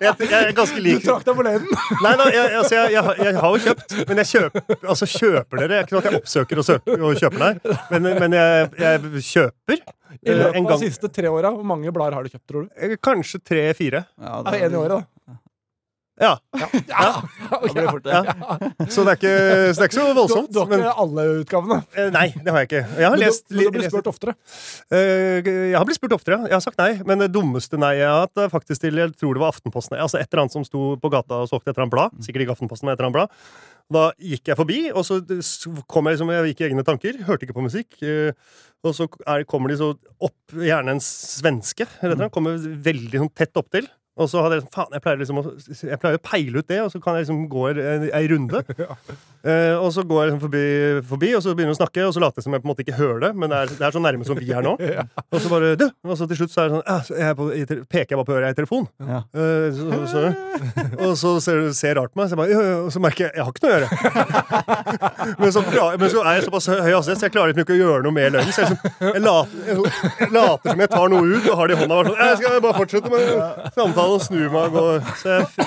[0.00, 1.66] jeg, jeg er ganske lik Du trakk deg forleden!
[2.04, 5.08] Nei, nei jeg, altså, jeg, jeg, har- jeg har jo kjøpt, men jeg kjøper Altså,
[5.10, 5.68] kjøper dere?
[5.72, 7.78] Det er ikke sånn at jeg oppsøker og, søker, og kjøper, nei.
[7.94, 9.82] Men, men jeg, jeg kjøper.
[10.16, 12.66] I eh, løpet av de siste tre åra, hvor mange blader har du kjøpt, tror
[12.68, 12.70] du?
[12.78, 14.04] eh, Kanskje tre-fire.
[14.22, 15.02] Ja, det er en i året, da.
[16.24, 16.30] Ja.
[16.56, 17.08] Ja, ja.
[17.76, 17.90] ja.
[17.92, 18.06] fort.
[18.88, 19.32] Så det er ikke,
[19.76, 20.48] så det er ikke så voldsomt.
[20.54, 21.76] du har Men, alle utgavene?
[21.92, 22.80] eh, nei, det har jeg ikke.
[22.96, 24.34] Jeg har Men lest, men du har blitt spurt oftere.
[24.90, 26.38] Eh, Jeg har blitt spurt oftere.
[26.40, 26.48] ja.
[26.48, 26.90] Jeg har sagt nei.
[27.04, 29.98] Men det dummeste nei jeg har hatt, er faktisk til jeg tror det var Aftenposten.
[30.00, 32.16] Altså et eller annet som sto på gata og solgte et eller annet blad.
[32.24, 33.36] Sikkert ikke Aftenposten, men et eller annet blad.
[33.92, 35.20] Da gikk jeg forbi, og så
[35.86, 37.20] kom jeg liksom Jeg gikk i egne tanker.
[37.28, 37.92] Hørte ikke på musikk.
[38.02, 38.32] eh,
[38.82, 39.92] Og så er, kommer de så
[40.22, 43.86] opp, gjerne en svenske, eller et eller annet, kommer veldig sånn tett opptil.
[44.16, 46.78] Og så hadde jeg faen, jeg pleier liksom å, jeg pleier å peile ut det,
[46.86, 48.64] og så kan jeg liksom gå ei, ei runde.
[49.46, 50.60] Eh, og så går jeg liksom forbi,
[51.06, 52.70] forbi, og så begynner jeg å snakke, og så later jeg som jeg på en
[52.72, 54.72] måte ikke hører det, men det er, det er så nærme som vi er nå.
[55.36, 57.46] Og så bare du, Og så til slutt så er det sånn «Ah, jeg på,
[57.54, 58.88] jeg, peker jeg bare på øret jeg er i telefon.
[59.06, 59.20] Ja.
[59.38, 60.22] Eh, så, så,
[60.98, 63.04] og så ser du ser rart på meg, så jeg bare, «Jo, jo», og så
[63.04, 63.88] merker jeg jeg har ikke noe å gjøre.
[65.44, 65.62] men, så,
[66.02, 68.16] men så er jeg såpass høy hastighet, så jeg klarer liksom ikke å gjøre noe
[68.18, 68.50] mer løgnen.
[68.50, 69.78] Så jeg, liksom, jeg, later, jeg,
[70.24, 72.00] jeg later som jeg tar noe ut og har det i hånda.
[72.00, 73.22] og sånn, jeg skal bare fortsette med
[73.78, 74.84] samtalen og snu meg og gå.
[75.20, 75.66] Så jeg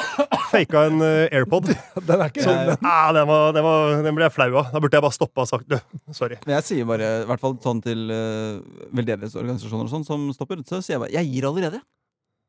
[0.49, 1.69] faka en eh, AirPod.
[2.09, 2.87] Den er ikke Så, den.
[2.89, 4.71] ah, den, var, den, var, den ble jeg flau av.
[4.73, 5.77] Da burde jeg bare stoppa og sagt du,
[6.15, 6.39] sorry.
[6.47, 8.59] Men jeg sier bare, i hvert fall sånn til uh,
[8.97, 11.81] veldedighetsorganisasjoner og sånn som stopper, så sier jeg bare Jeg gir allerede.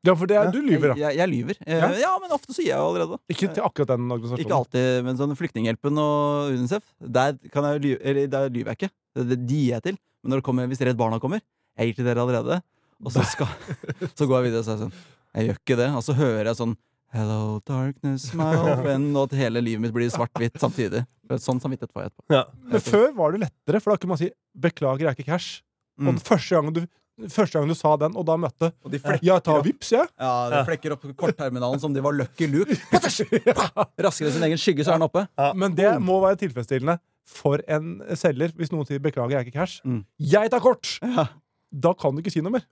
[0.01, 0.97] Ja, for det er, du lyver, da.
[0.97, 1.57] Jeg, jeg, jeg lyver.
[1.61, 1.89] Eh, Ja.
[2.07, 2.11] ja.
[2.23, 3.19] men ofte så gir jeg allerede.
[3.29, 4.45] Ikke til akkurat den organisasjonen.
[4.47, 6.87] Ikke alltid, men sånn Flyktninghjelpen og UNICEF,
[7.19, 8.91] der, kan jeg lyve, eller, der lyver jeg ikke.
[9.19, 9.99] Det, det, de gir jeg til.
[10.23, 11.43] Men når det kommer, hvis Redd Barna kommer,
[11.77, 12.57] jeg gir til dere allerede.
[13.01, 13.49] Og så, skal,
[14.17, 14.91] så går jeg videre og sier sånn
[15.35, 15.89] Jeg gjør ikke det.
[15.95, 16.77] Og så hører jeg sånn
[17.11, 19.09] Hello, darkness, my old friend.
[19.19, 21.03] Og at hele livet mitt blir svart-hvitt samtidig.
[21.43, 22.35] Sånn samvittighet får jeg etterpå.
[22.35, 22.43] Ja.
[22.71, 25.61] Men før var det lettere, for da kunne man si 'beklager, jeg er ikke cash'.
[25.99, 26.15] Og Mm.
[26.15, 26.81] den første gangen, du,
[27.29, 30.07] første gangen du sa den, og da møtte Og de 'ja, ta vips', jeg.
[30.19, 32.71] Ja, de flekker opp kortterminalen som de var Lucky Luke.
[33.99, 35.27] Raskere enn sin egen skygge, så er den oppe.
[35.55, 39.59] Men det må være tilfredsstillende for en selger hvis noen sier 'beklager, jeg er ikke
[39.59, 39.81] cash'.
[39.85, 40.05] Mm.
[40.19, 40.97] Jeg tar kort!
[41.03, 41.27] Ja.
[41.71, 42.65] Da kan du ikke si noe mer.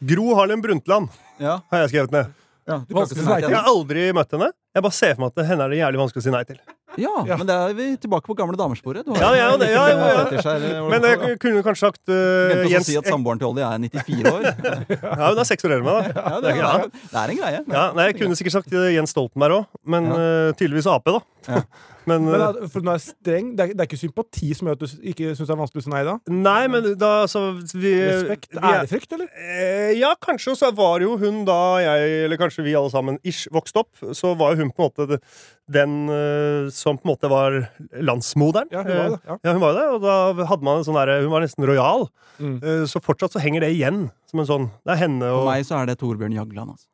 [0.00, 1.08] Gro Harlem Brundtland
[1.42, 2.32] Ja, har jeg skrevet ned.
[2.66, 4.48] ja, du kan ikke si nei til Jeg har aldri møtt henne.
[4.76, 6.58] Jeg bare ser for meg at henne er det jævlig vanskelig å si nei til.
[6.96, 7.36] Ja, Ja.
[7.36, 9.04] men da er vi tilbake på gamle damersporet.
[9.04, 10.88] Du har Ja, ja, det- ja, ja, ja.
[10.88, 13.76] Men jeg kunne kanskje sagt uh, Glemte å Jens si at samboeren til Olli er
[13.76, 14.46] 94 år.
[15.04, 16.22] Ja, hun er seks år eldre enn meg, da.
[16.30, 16.72] Ja, det, er, Ja.
[16.88, 17.60] det er en greie.
[17.68, 20.16] Ja, nei, jeg kunne sikkert sagt uh, Jens Stoltenberg òg, men Ja.
[20.16, 21.62] uh, tydeligvis Ap, da.
[22.06, 23.50] Men, Men da, for nå er streng.
[23.58, 25.82] Det er, det er ikke sympati som gjør at du ikke syns det er vanskelig
[25.82, 26.14] å si nei da?
[26.30, 27.42] Nei, men da så
[27.74, 28.48] vi, Respekt?
[28.54, 29.28] vi Ærefrykt, eller?
[29.34, 30.54] Eh, ja, kanskje.
[30.54, 34.06] Og så var jo hun da jeg, eller kanskje vi alle sammen, ish vokste opp,
[34.16, 35.20] så var jo hun på en måte
[35.66, 37.56] den uh, som på en måte var
[37.98, 38.70] landsmoderen.
[38.70, 39.22] Ja, hun var det.
[39.26, 39.34] Ja.
[39.34, 41.66] Eh, ja, hun var det, og da hadde man en sånn derre Hun var nesten
[41.66, 42.06] rojal.
[42.38, 42.58] Mm.
[42.62, 45.64] Uh, så fortsatt så henger det igjen som en sånn Det er henne For meg
[45.64, 46.76] så er det Torbjørn Jagland.
[46.76, 46.86] Altså.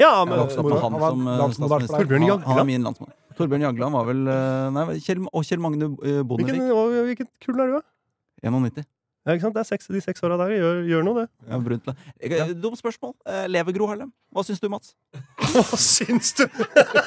[0.00, 2.42] Ja, Jeg vokste opp med han Han som eh, landsmoderen Han-?
[2.44, 3.14] Han er min landsmann.
[3.36, 6.52] Torbjørn Jagland var vel eh, Nei, Kjell, og Kjell Magne Bondevik.
[6.56, 7.86] hvilken, hvilken kull er du, da?
[8.46, 8.84] 91.
[9.26, 9.56] Ja, ikke sant?
[9.56, 11.50] Det er seks, de seks åra der gjør, gjør noe, det.
[11.50, 11.88] Ja, brunt,
[12.30, 12.44] ja.
[12.62, 13.10] Dumt spørsmål.
[13.26, 14.12] Eh, lever Gro Harlem?
[14.30, 14.92] Hva syns du, Mats?
[15.56, 16.44] Hva syns du?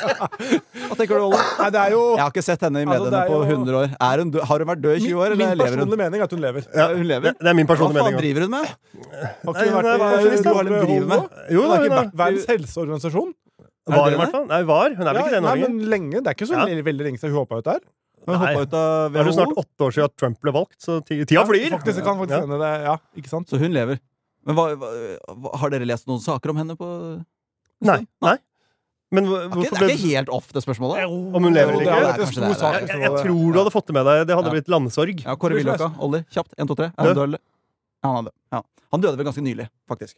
[0.89, 1.39] Hva tenker du, Olle?
[1.61, 3.39] Nei, det er jo Jeg har ikke sett henne i Altså, mediene altså, jo...
[3.39, 3.95] på 100 år.
[4.19, 6.27] Hun, død- har hun vært død i 20 år, Min, eller min personlige mening er
[6.27, 6.67] at hun lever.
[6.75, 7.29] Ja, hun lever.
[7.29, 8.03] Det, det er min personlige mening.
[8.03, 8.65] Hva faen driver hun med?
[9.15, 9.87] Har ikke hun vært
[10.35, 11.39] i Gro Harlem driver med?
[11.55, 13.31] Jo, Hun har ikke vært Verdens helseorganisasjon.
[13.87, 14.45] Var det i hvert fall.
[14.47, 14.89] Nei, var.
[14.95, 16.11] Hun er vel Ja, ikke det nå nei, men lenge.
[16.23, 16.65] Det er ikke så Ja.
[16.65, 17.79] veldig, lenge siden hun hoppa ut der.
[18.27, 20.99] Hun hoppa ut av Det er jo snart åtte år siden Trump ble valgt, så
[21.05, 21.69] tida flyr.
[21.71, 22.41] Faktisk, kan faktisk Ja.
[22.45, 22.83] hende det.
[22.85, 23.47] Ja, ikke sant?
[23.49, 23.99] så hun lever.
[24.45, 27.25] Men hva, hva, Har dere lest noen saker om henne på
[27.81, 28.05] Nei.
[28.21, 28.37] nei.
[29.11, 31.03] Men hvor- Det hvorfor ikke, det er ikke helt off, det spørsmålet.
[31.33, 31.97] Om hun lever eller det ikke?
[31.97, 32.73] er Det er det er sak.
[32.81, 34.27] Jeg, jeg jeg tror du hadde fått det med deg.
[34.27, 34.51] Det hadde Ja.
[34.53, 35.23] blitt landesorg.
[35.25, 36.53] Ja, Kåre Willoch, Olli, kjapt.
[36.59, 36.85] 1, 2, 3.
[36.85, 37.39] Er han død, eller?
[38.03, 38.33] Ja, han døde.
[38.53, 38.61] Ja.
[38.91, 40.15] Han døde vel ganske nylig, faktisk.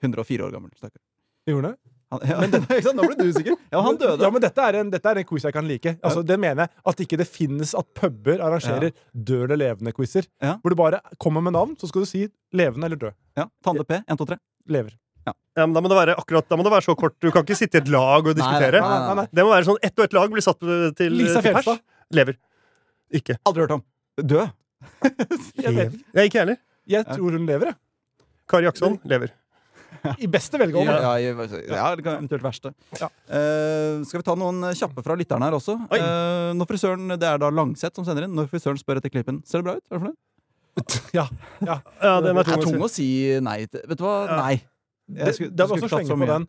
[0.00, 0.70] 104 år gammel.
[0.78, 1.00] stakkar.
[1.48, 1.76] Gjorde det?
[2.10, 2.96] Han, ja, ikke sant?
[2.98, 3.54] Nå ble du usikker.
[3.70, 4.24] Ja, han døde.
[4.24, 5.92] Ja, men dette er en, dette er en quiz jeg kan like.
[6.02, 10.26] Altså, det mener jeg At ikke det finnes at puber arrangerer død eller levende-quizer.
[10.42, 10.56] Ja.
[10.58, 12.24] Hvor du bare kommer med navn, så skal du si
[12.56, 13.14] levende eller død.
[13.38, 14.00] Ja, Tande P.
[14.02, 14.40] 1, 2, 3.
[14.74, 14.96] Lever.
[15.28, 17.16] Ja, men da må det være akkurat Da må det være så kort.
[17.20, 18.80] Du kan ikke sitte i et lag og diskutere.
[18.80, 19.16] nei, nei, nei.
[19.20, 19.26] nei.
[19.36, 20.62] Det må være sånn ett og ett lag blir satt
[20.98, 21.68] til, Lisa til pers.
[22.16, 22.38] Lever.
[23.20, 23.36] Ikke.
[23.46, 23.84] Aldri hørt om.
[24.18, 24.56] Død.
[25.60, 25.94] Jeg, vet.
[26.16, 26.58] Jeg ikke heller.
[26.88, 27.78] jeg tror hun lever, jeg.
[28.50, 29.34] Kari Jackson lever.
[30.18, 30.94] I beste velgående.
[31.02, 32.72] Ja, ja, ja, det kan eventuelt verste.
[33.00, 33.08] Ja.
[33.28, 35.76] Uh, skal vi ta noen kjappe fra lytterne her også?
[35.96, 38.34] Eh, når frisøren, Det er da Langseth som sender inn.
[38.38, 39.84] Når frisøren spør etter klippen Ser det bra ut?
[39.90, 40.18] Er du fornøyd?
[41.18, 41.26] Ja,
[41.66, 41.76] ja.
[42.00, 43.06] Ja, den er Det er tung å si.
[43.42, 43.82] nei til.
[43.90, 44.16] Vet du hva?
[44.30, 44.36] Ja.
[44.44, 44.54] Nei.
[45.10, 46.46] Det, skulle- det er bare også så slenge på den.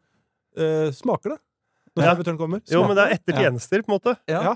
[0.62, 1.39] Uh, smaker det?
[1.97, 2.14] Når Ja.
[2.20, 2.62] frisøren kommer?
[2.72, 4.14] Jo, men det er etter tjenester, på en måte.
[4.32, 4.43] Ja.
[4.52, 4.56] Ja.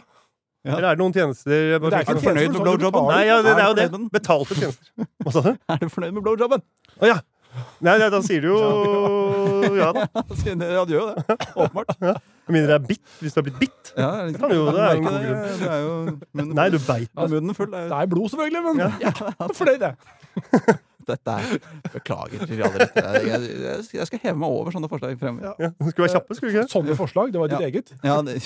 [0.66, 0.78] Ja.
[0.80, 2.22] Eller er det noen tjenester bare det er ikke på?
[2.26, 3.04] fornøyd med blowjobben?
[3.12, 4.00] Nei, ja, det, det er jo det.
[4.16, 4.88] Betalte tjenester.
[5.22, 5.50] Hva sa du?
[5.70, 6.64] Er du fornøyd med blowjobben?
[7.02, 7.18] Å ja.
[7.86, 8.60] Nei, nei, da sier du jo
[9.82, 10.06] ja da.
[10.16, 11.38] Ja, du gjør jo det.
[11.56, 11.96] Åpenbart.
[12.02, 13.04] Med mindre det er bitt.
[13.22, 13.94] Hvis du har blitt bitt.
[13.98, 15.46] Ja, Det kan jo- det er jo en god grunn.
[15.60, 15.94] Det er jo
[16.36, 17.72] munnen Nei, du beit Ja, munnen full.
[17.72, 18.90] Det Det er, er blod, selvfølgelig, men Ja.
[19.06, 19.14] Ja,
[19.46, 19.96] er fornøyd, jeg.
[21.06, 21.60] dette er
[21.94, 23.10] Beklager til alle lyttere.
[23.26, 25.54] Jeg, jeg, jeg skal heve meg over sånne forslag fremover.
[25.62, 26.72] Ja, skulle være kjappe, skulle du ikke?
[26.74, 27.68] Sånne forslag, det var ditt Ja.
[27.70, 27.92] eget.
[28.04, 28.38] Ja, det,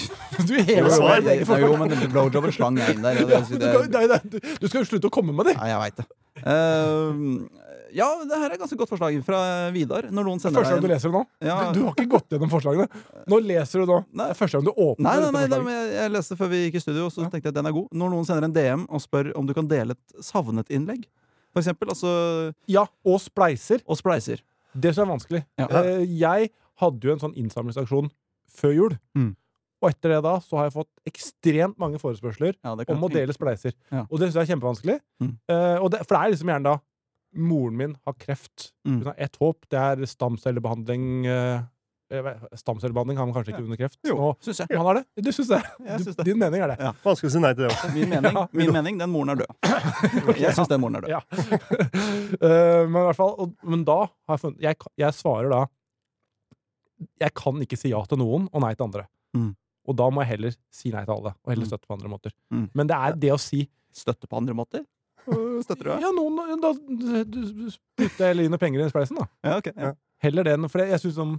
[0.47, 1.05] Du hever svar.
[1.05, 1.80] over ditt eget jo, forslag.
[1.80, 3.16] men blowjobben slang jeg inn der.
[3.16, 5.55] Det, Du, det, skal- nei, nei, du- du skal jo slutte å komme med det.
[5.60, 6.07] ja, jeg veit det.
[6.47, 7.49] Ehm,
[7.95, 9.39] ja, det her er et ganske godt forslag fra
[9.75, 10.07] Vidar.
[10.13, 11.21] Når noen sender Første gang du leser det nå.
[11.47, 12.87] ja, Du, du har ikke gått gjennom forslagene.
[13.31, 13.99] Nå leser du nå.
[14.19, 14.27] Nei.
[14.37, 15.93] første gang du åpner Nei, nei, nei, dette forslaget.
[15.99, 17.87] jeg, leste før vi gikk i studio, og så tenkte jeg at den er god.
[18.03, 21.07] Når noen sender en DM og spør om du kan dele et savnet-innlegg,
[21.49, 22.13] for eksempel, altså,
[22.69, 23.81] Ja, og spleiser.
[23.87, 24.43] og spleiser.
[24.77, 25.43] Det som er vanskelig.
[25.57, 25.67] Ja.
[25.81, 28.11] Eh, jeg hadde jo en sånn innsamlingsaksjon
[28.59, 28.97] før jul.
[29.17, 29.31] Mm.
[29.79, 33.31] Og etter det da så har jeg fått ekstremt mange forespørsler Ja, om å dele
[33.35, 33.71] spleiser.
[33.89, 34.03] Ja.
[34.11, 34.97] Og det syns jeg er kjempevanskelig.
[35.23, 35.33] Mm.
[35.49, 36.77] Uh, og det, for det er liksom gjerne da
[37.36, 38.71] Moren min har kreft.
[38.88, 38.99] Mm.
[39.03, 39.65] Hun har ett håp.
[39.69, 41.61] Det er stamcellebehandling eh,
[42.57, 43.99] Stamcellebehandling har man kanskje ikke under kreft.
[44.07, 44.77] Jo, Nå- synes jeg.
[44.80, 45.03] Han har det?
[45.21, 45.59] Du syns det?
[45.77, 46.25] Det.
[46.25, 46.77] Din mening er det?
[46.82, 46.89] Ja.
[47.03, 47.91] Vanskelig å si nei til det også.
[47.93, 49.51] Min mening, Ja, min mening den moren er død.
[50.41, 51.13] Jeg syns den moren er død.
[51.13, 51.21] Ja.
[52.39, 55.59] Eh, men i hvert fall og, Men da har jeg funnet jeg, jeg svarer da
[57.23, 59.05] Jeg kan ikke si ja til noen og nei til andre.
[59.36, 59.49] Mm.
[59.89, 61.71] Og da må jeg heller si nei til alle, og heller Mm.
[61.71, 62.34] støtte på andre måter.
[62.53, 62.67] Mm.
[62.77, 64.84] Men det er det å si Støtte på andre måter?
[65.63, 65.91] Støtter du?
[66.03, 69.25] Ja, noen da du- jeg putter heller inn penger i spleisen, da.
[69.43, 69.71] Ja, ok.
[69.75, 69.93] Ja.
[70.23, 71.38] Heller det enn For jeg synes som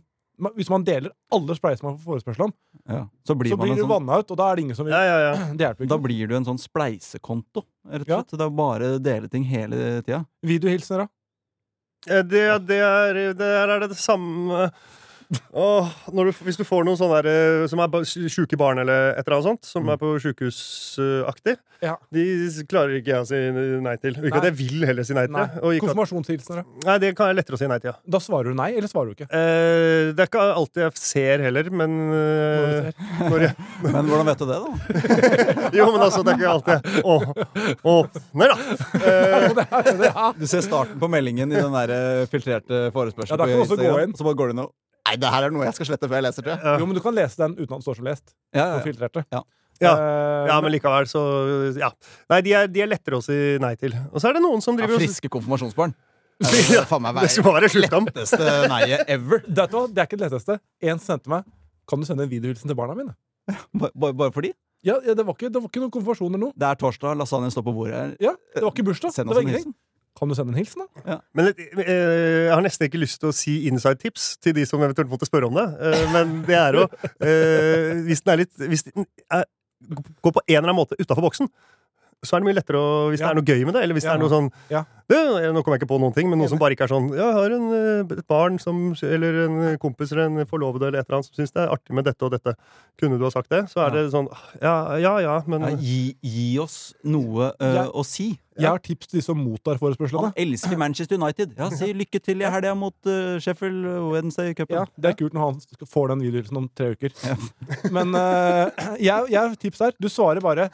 [0.57, 2.53] Hvis man deler alle spleiser man får forespørsel om,
[2.89, 3.03] Ja.
[3.29, 4.77] Så blir så man blir en du sånn vanna ut, og da er det ingen
[4.77, 5.53] som vil Ja, ja, ja.
[5.53, 8.23] Det hjelper Da blir du en sånn spleisekonto, rett og Ja.
[8.23, 8.39] slett.
[8.39, 10.25] Det er bare å dele ting hele tida.
[10.43, 11.09] Videohilsener, da?
[12.15, 14.71] Eh, Det, det, er, det er det samme
[15.55, 19.13] Åh, når du, Hvis du får noen sånne der, eh, som er sjuke barn eller
[19.15, 19.93] et eller annet sånt, som Mm.
[19.93, 21.97] er på sjukehusaktig, Ja.
[22.13, 22.23] de
[22.69, 23.39] klarer ikke jeg å si
[23.81, 24.15] nei til.
[24.15, 24.39] Ikke Nei.
[24.39, 25.47] at jeg vil heller si nei til Nei.
[25.47, 25.81] det.
[25.81, 26.91] Konfirmasjonshilsener, da?
[26.91, 27.97] nei, det kan jeg lettere å si nei til, ja.
[28.11, 29.31] Da svarer du nei, eller svarer du ikke?
[29.33, 33.31] Eh, det er ikke alltid jeg ser heller, men Når eh, ser.
[33.31, 35.71] når jeg, Men hvordan vet du det, da?
[35.79, 37.35] Jo, men altså, det er ikke alltid jeg å-
[37.87, 38.57] åpner, da.
[39.11, 39.67] Eh, det
[39.99, 40.13] det.
[40.39, 43.63] Du ser starten på meldingen i den der eh, filtrerte forespørselen Ja, da kan du
[43.65, 44.13] også gå inn.
[44.19, 44.73] Så bare går du inn og
[45.11, 46.63] Nei, det her er noe jeg skal slette før jeg leser, tror jeg.
[46.63, 46.75] ja.
[46.79, 48.31] Jo, men du kan lese den uten at den står som lest.
[48.55, 48.85] Ja, ja, ja.
[48.87, 49.25] filtrerte.
[49.35, 49.43] Ja.
[49.81, 49.95] Ja,
[50.45, 51.21] ja, men likevel, så
[51.81, 51.89] Ja.
[52.29, 53.95] Nei, de er, de er lettere å si nei til.
[54.13, 55.97] Og så er det noen som driver ja, friske konfirmasjonsbarn.
[56.41, 59.43] Ja, Det skal være letteste neiet ever.
[59.57, 59.73] Det er.
[59.93, 60.57] Det er ikke det letteste.
[60.89, 61.45] En sendte meg
[61.85, 63.13] Kan du sende en videohilsen til barna mine?
[63.77, 64.55] Bare, bare, bare fordi?
[64.87, 66.57] Ja, ja det, var ikke, det var ikke noen konfirmasjon eller noe.
[66.57, 68.15] Det er torsdag, lasagnen står på bordet her.
[68.25, 69.13] Ja, Det var ikke bursdag.
[69.13, 69.75] Send Det var en ingenting.
[70.19, 71.19] Kan du sende en hilsen, da?
[71.39, 74.83] Men eh, jeg har nesten ikke lyst til å si inside tips til de som
[74.83, 75.67] eventuelt måtte spørre om det.
[75.81, 76.87] Eh, men det er å
[77.23, 79.47] eh, Hvis den er litt Hvis den er,
[80.21, 81.49] går på en eller annen måte utafor boksen,
[82.21, 83.31] så er det mye lettere å, hvis Ja.
[83.31, 83.83] det er noe gøy med det.
[83.87, 84.11] Eller hvis Ja.
[84.13, 84.83] det er noe sånn Ja.
[85.11, 87.09] «Du, Nå kommer jeg ikke på noen ting, men noe som bare ikke er sånn
[87.17, 91.01] ja, Jeg har en, eh, et barn som, eller en kompis eller en forlovede eller
[91.01, 92.55] et eller annet som syns det er artig med dette og dette.
[93.01, 93.65] Kunne du ha sagt det?
[93.73, 94.29] Så er det sånn
[94.61, 97.87] Ja, ja, ja, men Ja, gi, gi oss noe uh, Ja.
[97.89, 98.39] å si.
[98.61, 100.31] Jeg har tips til de som mottar forespørslene.
[100.31, 101.55] Han elsker Manchester United.
[101.59, 104.77] Ja, Si lykke til i helga mot uh, Sheffield Wednesday i cupen.
[104.77, 107.15] Ja, Det er kult når han får den videoen om tre uker.
[107.97, 108.69] Men uh,
[109.01, 109.93] jeg, jeg har tips her.
[110.01, 110.71] Du svarer bare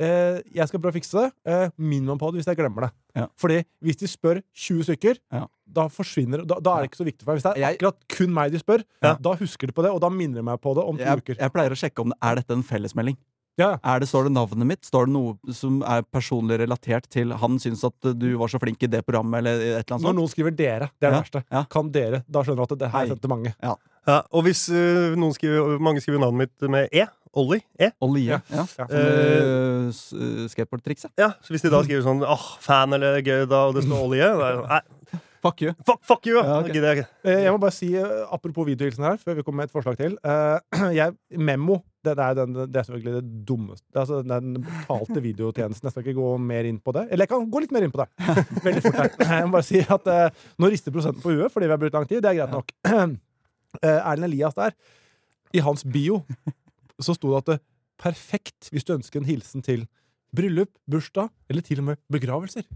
[0.00, 1.32] Uh, 'Jeg skal prøve å fikse det'.
[1.44, 2.88] Uh, minimum på det hvis jeg glemmer det.
[3.20, 3.26] Ja.
[3.36, 5.42] Fordi hvis de spør 20 stykker, Ja.
[5.68, 7.36] da forsvinner da, da er det ikke så viktig for meg.
[7.36, 9.12] Hvis det er Jeg- akkurat kun meg de spør, Ja.
[9.20, 11.18] da husker de på det, og da minner de meg på det om to Jeg,
[11.20, 11.36] uker.
[11.36, 13.18] jeg pleier å sjekke om det er dette en fellesmelding.
[13.58, 13.78] Ja.
[13.84, 14.84] Er det, Står det navnet mitt?
[14.86, 18.60] Står det noe som er personlig relatert til han syns at eh, du var så
[18.62, 20.16] flink i det programmet, eller et eller annet Når sånt?
[20.20, 21.44] noen skriver 'dere', det er det Ja, verste.
[21.50, 21.64] ja.
[21.70, 23.04] Kan dere, Da skjønner du at det her Hei.
[23.04, 23.54] er sendt til mange.
[23.62, 28.26] ja, Og hvis uh, noen skriver, mange skriver navnet mitt med E, Ollie, E, Ollie.
[28.30, 28.40] Ja.
[28.50, 28.64] Ja.
[28.78, 28.86] Ja.
[28.90, 29.90] Eh,
[30.50, 31.10] skateboardtrikset.
[31.18, 34.02] ja, så hvis de da skriver sånn åh, fan eller gøy da, og det står
[34.06, 34.30] Ollie,
[34.66, 34.80] nei,
[35.40, 35.72] Fuck you.
[35.86, 36.36] fuck, fuck you!
[36.36, 36.74] Ja, okay.
[36.82, 37.04] Jeg.
[37.24, 39.96] Eh, Jeg må bare si, eh, apropos videohilsen her, før vi kommer med et forslag
[39.96, 40.18] til.
[40.24, 40.58] eh,
[40.98, 44.54] jeg, Memo det, det, er den, det er selvfølgelig det dummeste det er altså Den
[44.64, 45.86] betalte videotjenesten.
[45.88, 47.06] Jeg skal ikke gå mer inn på det.
[47.10, 48.08] Eller jeg kan gå litt mer inn på det.
[48.66, 49.10] Veldig fort her.
[49.40, 50.08] Jeg må bare si at
[50.60, 52.22] Nå rister prosenten på huet fordi vi har brukt lang tid.
[52.24, 52.72] Det er greit nok.
[53.86, 54.72] Eh, Erlend Elias der,
[55.54, 56.16] i hans bio,
[56.98, 57.58] så sto det at det
[58.02, 59.84] perfekt hvis du ønsker en hilsen til
[60.34, 62.66] bryllup, bursdag eller til og med begravelser.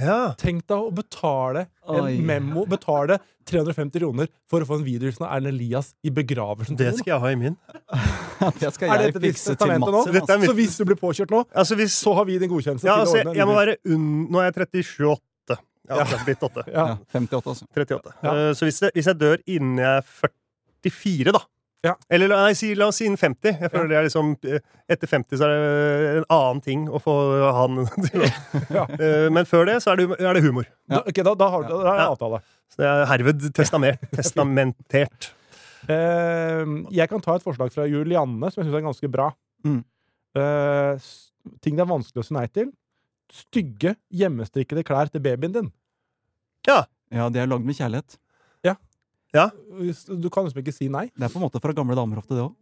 [0.00, 0.34] Ja.
[0.40, 2.16] Tenk deg å betale en Oi.
[2.20, 3.18] memo, betale
[3.48, 6.76] 350 kroner for å få en videohilsen av Erlend Elias i begravelsen.
[6.78, 7.56] Det skal jeg ha i min.
[8.60, 10.02] Det skal Er dette ditt fikse til testamente nå?
[10.12, 12.50] Dette er mitt- Så hvis du blir påkjørt nå, Altså hvis så har vi din
[12.50, 14.26] godkjennelse Ja, altså, jeg, jeg må være unn...
[14.28, 15.56] Nå er jeg 38.
[15.86, 16.18] Ja, ja.
[16.26, 16.66] blitt 8.
[16.68, 16.84] Ja.
[16.92, 17.68] Ja, 58, altså.
[17.72, 18.12] 38.
[18.20, 18.34] Ja.
[18.34, 20.34] Uh, Så hvis jeg, hvis jeg dør innen jeg er
[20.84, 21.40] 44, da
[21.84, 21.92] Ja.
[22.10, 23.60] Eller nei, si, la oss si innen 50.
[23.62, 26.98] Jeg føler det er liksom eh, Etter 50 så er det en annen ting å
[27.02, 27.12] få
[27.54, 28.30] han til å
[28.74, 28.86] Ja.
[28.96, 30.66] Eh, Men før det så er det, er det humor.
[30.90, 32.08] Da, ok, da, da har du da er jeg Ja.
[32.16, 32.40] avtale.
[32.72, 35.28] Så det er herved testamert, testamentert.
[35.86, 39.28] uh, jeg kan ta et forslag fra Julianne som jeg syns er ganske bra.
[39.66, 39.78] Mm.
[40.34, 40.98] Uh,
[41.62, 42.72] ting det er vanskelig å si nei til.
[43.32, 45.70] Stygge, hjemmestrikkede klær til babyen din.
[46.66, 46.82] Ja,
[47.30, 48.18] de er lagd med kjærlighet.
[49.36, 51.06] Du kan liksom ikke si nei.
[51.14, 52.54] Det er på en måte fra gamle damer ofte, det òg.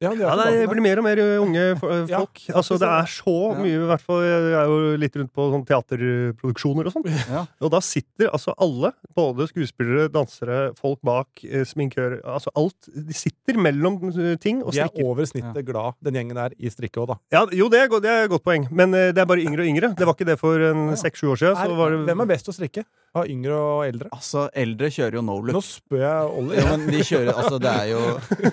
[0.00, 2.08] Ja, Ja, det blir mer og mer unge folk.
[2.08, 3.58] Ja, altså, det er så Ja.
[3.60, 7.04] mye, i hvert fall Jeg er jo litt rundt på sånn teaterproduksjoner og sånn.
[7.30, 7.42] Ja.
[7.60, 11.28] Og da sitter altså alle, både skuespillere, dansere, folk bak,
[11.68, 12.88] sminkører Altså alt.
[12.88, 15.04] De sitter mellom eh, ting og De er strikker.
[15.10, 17.18] over snittet glad, den gjengen der, i strikket òg, da.
[17.36, 19.64] Ja, jo, det er, det er et godt poeng, men eh, det er bare yngre
[19.66, 19.92] og yngre.
[19.96, 21.56] Det var ikke det for en seks-sju år siden.
[21.60, 22.84] Så Er, var det, hvem er best å strikke?
[23.12, 24.06] Av yngre og eldre?
[24.14, 26.54] Altså, eldre kjører jo no Nå spør jeg Olli.
[26.60, 28.02] Ja, men de kjører Altså, det er jo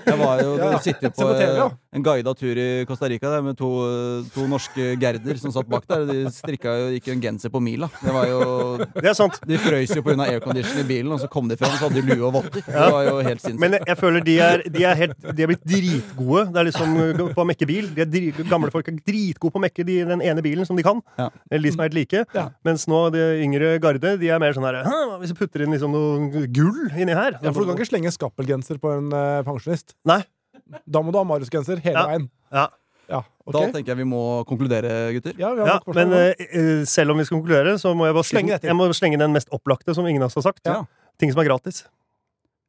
[0.07, 1.67] Jeg var jo Ja, sitter på TV, ja.
[1.97, 3.69] en guida tur i Costa Rica der, med to,
[4.33, 6.05] to norske gerder som satt bak der.
[6.09, 7.89] De strikka jo ikke en genser på mila.
[8.01, 8.41] Det var jo
[9.01, 9.39] det er sant.
[9.47, 10.17] De frøys jo pga.
[10.27, 12.65] aircondition i bilen, og så kom de fram, så hadde de lue og votter.
[12.65, 13.61] Det var jo helt sinnssykt.
[13.63, 16.45] Men jeg, jeg føler de er, de er helt De er blitt dritgode.
[16.53, 16.95] Det er liksom
[17.35, 17.89] på å mekke bil.
[17.95, 20.77] De er dri, gamle folk er dritgode på å mekke de, den ene bilen som
[20.77, 21.01] de kan.
[21.19, 21.29] Ja.
[21.51, 22.23] Eller de som er helt like.
[22.35, 22.47] Ja.
[22.67, 24.81] Mens nå de yngre garde De er mer sånn her
[25.21, 28.13] Hvis vi putter inn liksom noe gull inni her Ja, for du kan ikke slenge
[28.13, 29.95] skappelgenser på en uh, pensjonist.
[30.07, 30.21] Nei.
[30.87, 32.05] Da må du ha Marius-genser hele Ja.
[32.07, 32.29] veien.
[32.51, 32.67] Ja.
[33.07, 33.53] Ja, ok?
[33.55, 35.31] Da tenker jeg vi må konkludere, gutter.
[35.39, 36.17] Ja, vi har Ja, nok men nå.
[36.27, 38.67] eh, eh, selv om vi skal konkludere, så må jeg bare Slenge slenge, det til.
[38.67, 40.65] jeg må slenge den mest opplagte, som ingen av oss har sagt.
[40.67, 40.81] Ja.
[41.17, 41.85] Ting som er gratis.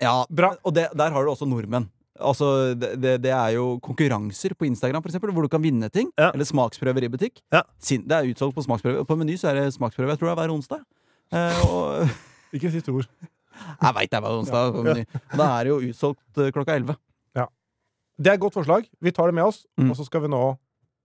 [0.01, 0.53] Ja, Bra.
[0.65, 1.89] Og det, der har du også nordmenn.
[2.21, 5.91] Altså, det, det, det er jo konkurranser på Instagram, for eksempel, hvor du kan vinne
[5.91, 6.09] ting.
[6.19, 6.31] Ja.
[6.33, 7.43] Eller smaksprøver i butikk.
[7.53, 7.63] Ja.
[7.83, 9.05] Sin, det er utsolgt på smaksprøver.
[9.07, 10.81] På Meny så er det smaksprøve jeg tror det er hver onsdag.
[11.35, 12.09] Eh, og
[12.55, 13.07] Ikke si ord.
[13.83, 15.05] jeg veit det er hver onsdag på Meny.
[15.33, 16.97] Og da er det jo utsolgt eh, klokka elleve.
[18.19, 18.89] Det er et godt forslag.
[19.01, 19.91] Vi tar det med oss, Mm.
[19.91, 20.59] og så skal vi nå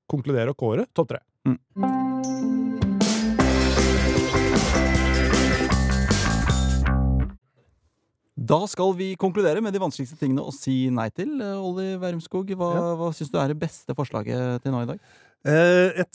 [0.09, 1.19] konkludere og kåre topp tre.
[8.33, 11.35] Da skal vi konkludere med de vanskeligste tingene å si nei til.
[11.41, 15.03] Eh, Olli Wermskog, hva, hva syns du er det beste forslaget til nå i dag?
[15.43, 16.05] Eh, jeg,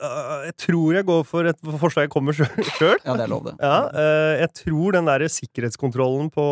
[0.00, 2.96] uh, jeg tror jeg går for et forslag jeg kommer sjøl.
[3.04, 3.56] Ja, det er lov, det.
[3.60, 6.46] Ja, eh, jeg tror den der sikkerhetskontrollen på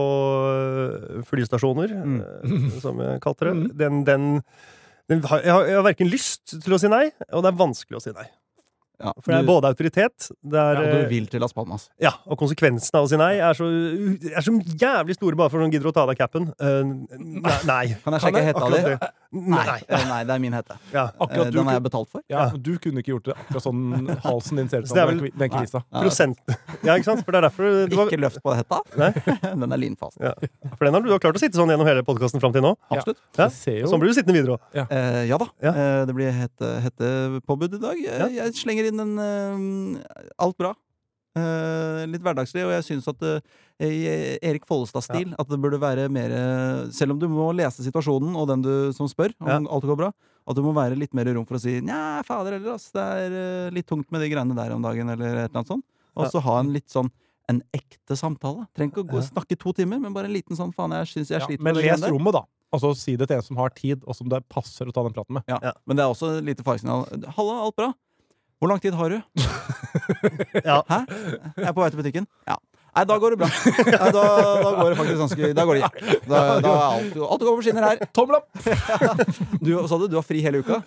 [0.53, 2.19] eh, flystasjoner, Mm.
[2.21, 3.69] eh, som jeg kalte det, Mm.
[3.81, 4.27] den, den,
[5.09, 7.97] den jeg, har, jeg har verken lyst til å si nei, og det er vanskelig
[8.01, 8.27] å si nei.
[8.97, 11.83] Ja, For det er du, både autoritet er, ja, du eh, vil til Las Palmas.
[12.01, 13.67] ja, og konsekvensen av å si nei er så,
[14.33, 16.47] er så jævlig store bare for noen gidder å ta av deg capen.
[16.57, 16.95] Eh,
[17.69, 17.83] nei.
[18.07, 18.95] Kan jeg sjekke hetta di?
[19.37, 19.77] Nei, Nei.
[19.89, 20.77] eh, nei, det er min hette.
[20.93, 21.05] Ja.
[21.21, 22.23] Akkurat Eh, Den har jeg betalt for.
[22.33, 25.31] ja, du kunne ikke gjort det akkurat sånn halsen din ser ut som det den
[25.43, 25.83] den kvisa.
[25.93, 26.39] Ja, Prosent.
[26.83, 27.25] Ja, ikke sant?
[27.25, 28.81] For det er derfor du var, Ikke løft på hetta.
[28.97, 29.11] Nei.
[29.63, 30.17] Den er linfast.
[30.21, 30.33] ja.
[30.79, 32.75] For den har du har klart å sitte sånn gjennom hele podkasten fram til nå.
[32.91, 33.21] Absolutt.
[33.39, 33.49] Ja.
[33.51, 34.89] Sånn blir du sittende videre òg.
[34.91, 35.47] Eh, ja da.
[35.63, 35.73] Ja.
[35.73, 37.97] Eh, det blir hette- hettepåbud i dag.
[37.97, 40.75] Eh, Jeg slenger inn en eh, alt bra.
[41.37, 43.41] Eh, litt hverdagslig, og jeg syns at uh,
[43.85, 46.33] i Erik Follestad-stil At det burde være mer
[46.97, 49.59] Selv om du må lese situasjonen og den du som spør om Ja.
[49.61, 50.09] alt går bra,
[50.49, 52.89] at det må være litt mer rom for å si Nja, fader heller, ass.
[52.95, 55.75] Det er uh, litt tungt med de greiene der om dagen, eller et eller annet
[55.75, 55.85] sånt.
[56.17, 56.31] Og Ja.
[56.33, 57.13] så ha en litt sånn
[57.49, 58.65] en ekte samtale.
[58.75, 59.29] Trenger ikke å gå, Ja.
[59.29, 61.85] snakke to timer, men bare en liten sånn faen, jeg syns jeg sliter Men med
[61.85, 62.43] det les rommet, da.
[62.75, 65.13] Altså si det til en som har tid, og som det passer å ta den
[65.13, 65.45] praten med.
[65.47, 65.59] Ja.
[65.63, 65.73] Ja.
[65.87, 67.07] Men det er også et lite faresignal.
[67.37, 67.93] Halla, alt bra?
[68.59, 69.21] Hvor lang tid har du?
[70.65, 70.81] Ja.
[70.89, 70.99] Hæ?
[71.57, 72.27] Jeg er på vei til butikken.
[72.49, 72.57] Ja.
[72.97, 73.49] Nei, da går det bra.
[73.77, 74.21] Nei, da,
[74.65, 75.89] da går det faktisk ganske Da går det.
[76.25, 78.05] Da, da er alt, alt går på skinner her.
[78.17, 78.47] Tommel opp!
[79.67, 80.79] Du, sa du, du har fri hele uka?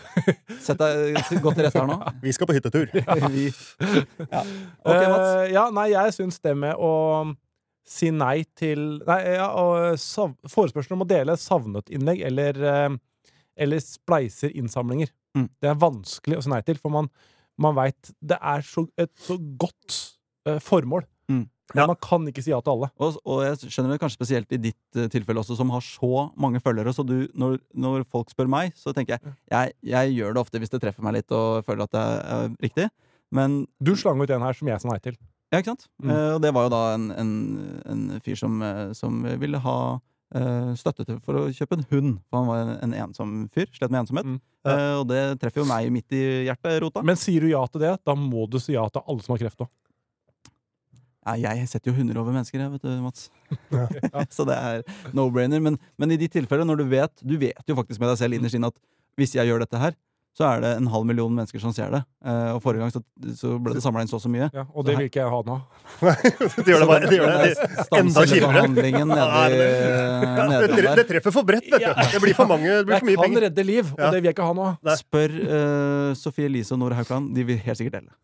[0.64, 2.00] Sett deg godt til rette her nå.
[2.24, 2.90] Vi skal på hyttetur.
[3.36, 4.42] Vi, ja.
[4.42, 5.28] Ok, Mats.
[5.28, 6.94] Uh, ja, nei, jeg syns det med å
[7.90, 12.90] si nei til Nei, ja, og sav, forespørsel om å dele savnet-innlegg eller, eh,
[13.66, 15.14] eller spleiser innsamlinger.
[15.38, 15.50] Mm.
[15.62, 17.10] Det er vanskelig å si nei til, for man,
[17.60, 19.98] man veit det er så, et så godt
[20.48, 21.04] uh, formål.
[21.30, 21.46] Mm.
[21.70, 21.86] Men Ja.
[21.86, 22.88] man kan ikke si ja til alle.
[22.98, 26.24] Og, og jeg skjønner det kanskje spesielt i ditt uh, tilfelle også, som har så
[26.40, 26.94] mange følgere.
[26.96, 30.58] Så du, når, når folk spør meg, så tenker jeg, jeg Jeg gjør det ofte
[30.64, 32.88] hvis det treffer meg litt og føler at det er, er riktig.
[33.32, 35.20] Men Du slang ut en her som jeg sa nei til.
[35.54, 35.86] Ja, ikke sant?
[36.02, 36.10] Mm.
[36.10, 37.34] Uh, og det var jo da en, en,
[37.86, 38.58] en fyr som,
[38.98, 39.78] som ville ha
[40.78, 42.18] støtte til for å kjøpe en hund.
[42.30, 43.70] For han var en, en ensom fyr.
[43.74, 44.28] Slett med ensomhet.
[44.30, 44.40] Mm.
[44.68, 44.74] Ja.
[44.76, 47.04] Eh, og det treffer jo meg midt i hjerterota.
[47.06, 49.44] Men sier du ja til det, da må du si ja til alle som har
[49.46, 49.72] kreft òg.
[51.38, 53.28] Ja, jeg setter jo hunder over mennesker, jeg, vet du, Mats.
[53.74, 54.24] Ja.
[54.36, 55.62] Så det er no-brainer.
[55.62, 58.38] Men, men i de tilfellene, når du vet Du vet jo faktisk med deg selv
[58.38, 58.78] innerst inne at
[59.20, 59.96] hvis jeg gjør dette her,
[60.38, 62.00] så er det en halv million mennesker som ser det.
[62.24, 63.02] Eh, og forrige gang så,
[63.36, 64.48] så ble det samla inn så og så mye.
[64.56, 65.58] Ja, og det vil ikke jeg ha nå.
[66.64, 67.50] Det gjør det bare det gjør det,
[68.00, 68.64] enda kjipere.
[68.70, 72.08] Nedi Ja, det- nedi det, det treffer for bredt, vet du.
[72.14, 72.70] Det blir for mange.
[72.70, 74.70] Det blir for mye kan redde liv, og det vil jeg ikke ha nå.
[75.02, 77.34] Spør uh, Sofie Elise og Nora Haukland.
[77.36, 78.16] De vil helt sikkert dele.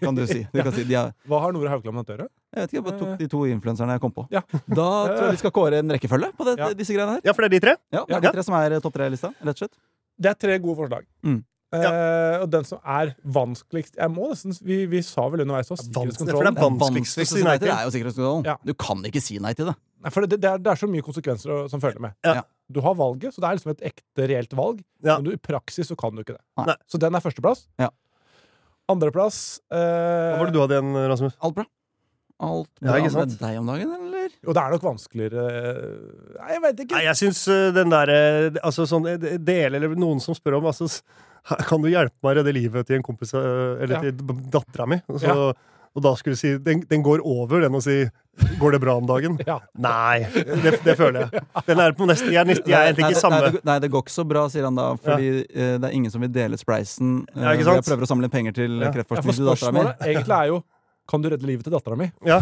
[0.00, 0.44] Kan du si.
[0.52, 2.28] Du kan si de er, Hva har Nore Haukland med dette å gjøre?
[2.50, 4.24] jeg vet ikke, jeg bare tok de to influenserne jeg kom på.
[4.34, 4.40] Ja.
[4.66, 6.68] Da tror jeg vi skal kåre en rekkefølge på det, Ja.
[6.74, 7.20] disse greiene her.
[7.24, 7.74] Ja, for det er de tre?
[7.94, 9.76] Ja, det er de tre som er topp tre-lista, rett og slett.
[10.20, 11.06] Det er tre gode forslag.
[11.24, 11.38] Mm.
[11.70, 15.84] Eh, og den som er vanskeligst Jeg må nesten Vi, vi sa vel underveis også
[15.86, 16.08] for
[16.42, 17.68] det er vanskeligst å si nei til.
[17.70, 18.48] er jo sikkerhetskontrollen.
[18.50, 18.56] Ja.
[18.66, 19.76] Du kan ikke si nei til det.
[20.02, 22.16] Nei, For det, det, er, det er så mye konsekvenser å- som følger med.
[22.26, 22.42] Ja.
[22.70, 24.82] Du har valget, så det er liksom et ekte, reelt valg.
[25.04, 25.18] Ja.
[25.20, 26.42] Men du, i praksis så kan du ikke det.
[26.58, 26.74] Nei.
[26.90, 27.68] Så den er førsteplass.
[27.78, 27.90] Ja.
[28.90, 31.36] Andreplass eh, Hva var det du hadde igjen, Rasmus?
[31.38, 31.64] Alt bra.
[32.40, 34.30] Alt bra ja, med deg om dagen, eller?
[34.40, 35.42] Jo, det er nok vanskeligere
[36.38, 36.94] Nei, jeg vet ikke.
[36.96, 38.20] Nei, jeg syns uh, den derre
[38.64, 40.88] Altså sånn Dele, eller noen som spør om altså,
[41.68, 44.00] Kan du hjelpe meg å redde livet til en kompis uh, eller Ja.
[44.06, 45.00] til dattera mi?
[45.12, 45.52] Så, Ja.
[45.90, 48.02] og da skulle du si den, den går over den å si
[48.60, 49.34] Går det bra om dagen?
[49.44, 49.58] Ja.
[49.76, 51.42] Nei, det, det føler jeg.
[51.66, 53.74] Den er på nesten Jeg nesten, jeg er egentlig ikke det- samme Nei det, nei,
[53.84, 56.30] det går ikke så bra, sier han da, fordi eh, det er ingen som vil
[56.32, 57.18] dele spleisen.
[57.34, 57.82] eh, sant?
[57.82, 58.86] jeg prøver å samle penger til Ja.
[58.86, 59.82] Ja, for kreftforskning til dattera mi.
[59.82, 60.60] spørsmålet egentlig er jo
[61.10, 62.06] Kan du redde livet til dattera mi?
[62.26, 62.38] Ja,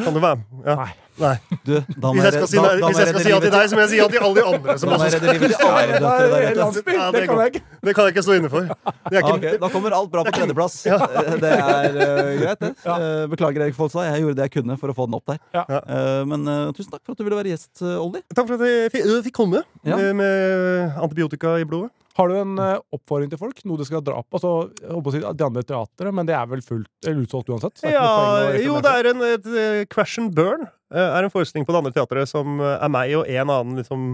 [0.00, 0.46] kan du være med?
[0.66, 0.74] Ja.
[0.80, 0.90] Nei.
[1.20, 1.34] Nei.
[1.66, 3.76] Du, da må Hvis jeg skal si, da- jeg skal si ja til deg, så
[3.76, 6.28] må jeg si ja til alle de andre som også redde livet til alle døtre
[6.32, 6.60] der ute.
[6.60, 7.62] Ja, det det kan jeg ikke.
[7.84, 8.70] Det kan jeg ikke stå inne for.
[9.10, 10.78] Det ikke, da kommer alt bra på tredjeplass.
[10.88, 10.98] Ja.
[11.44, 12.72] Det er uh, greit, det.
[12.86, 12.96] Ja.
[12.96, 14.08] Eh, beklager, Erik Folstad.
[14.08, 15.40] Jeg gjorde det jeg kunne for å få den opp der.
[15.54, 15.66] Ja.
[15.68, 18.24] Eh, men eh, tusen takk for at du ville være gjest, eh, Olli.
[18.32, 21.92] Takk for at jeg fikk, jeg fikk komme med antibiotika i blodet.
[22.20, 23.62] Har du en eh, oppfordring til folk?
[23.64, 24.36] Noe de skal dra på?
[24.36, 24.50] Altså,
[24.82, 27.80] jeg håper å si de andre teatret, men det er vel fullt eller utsolgt uansett?
[27.80, 30.68] det er Ja, jo, det er en et, eh, Crash and Burn.
[30.92, 33.80] eh, er en forestilling på det andre teatret som eh, er meg og en annen
[33.80, 34.10] liksom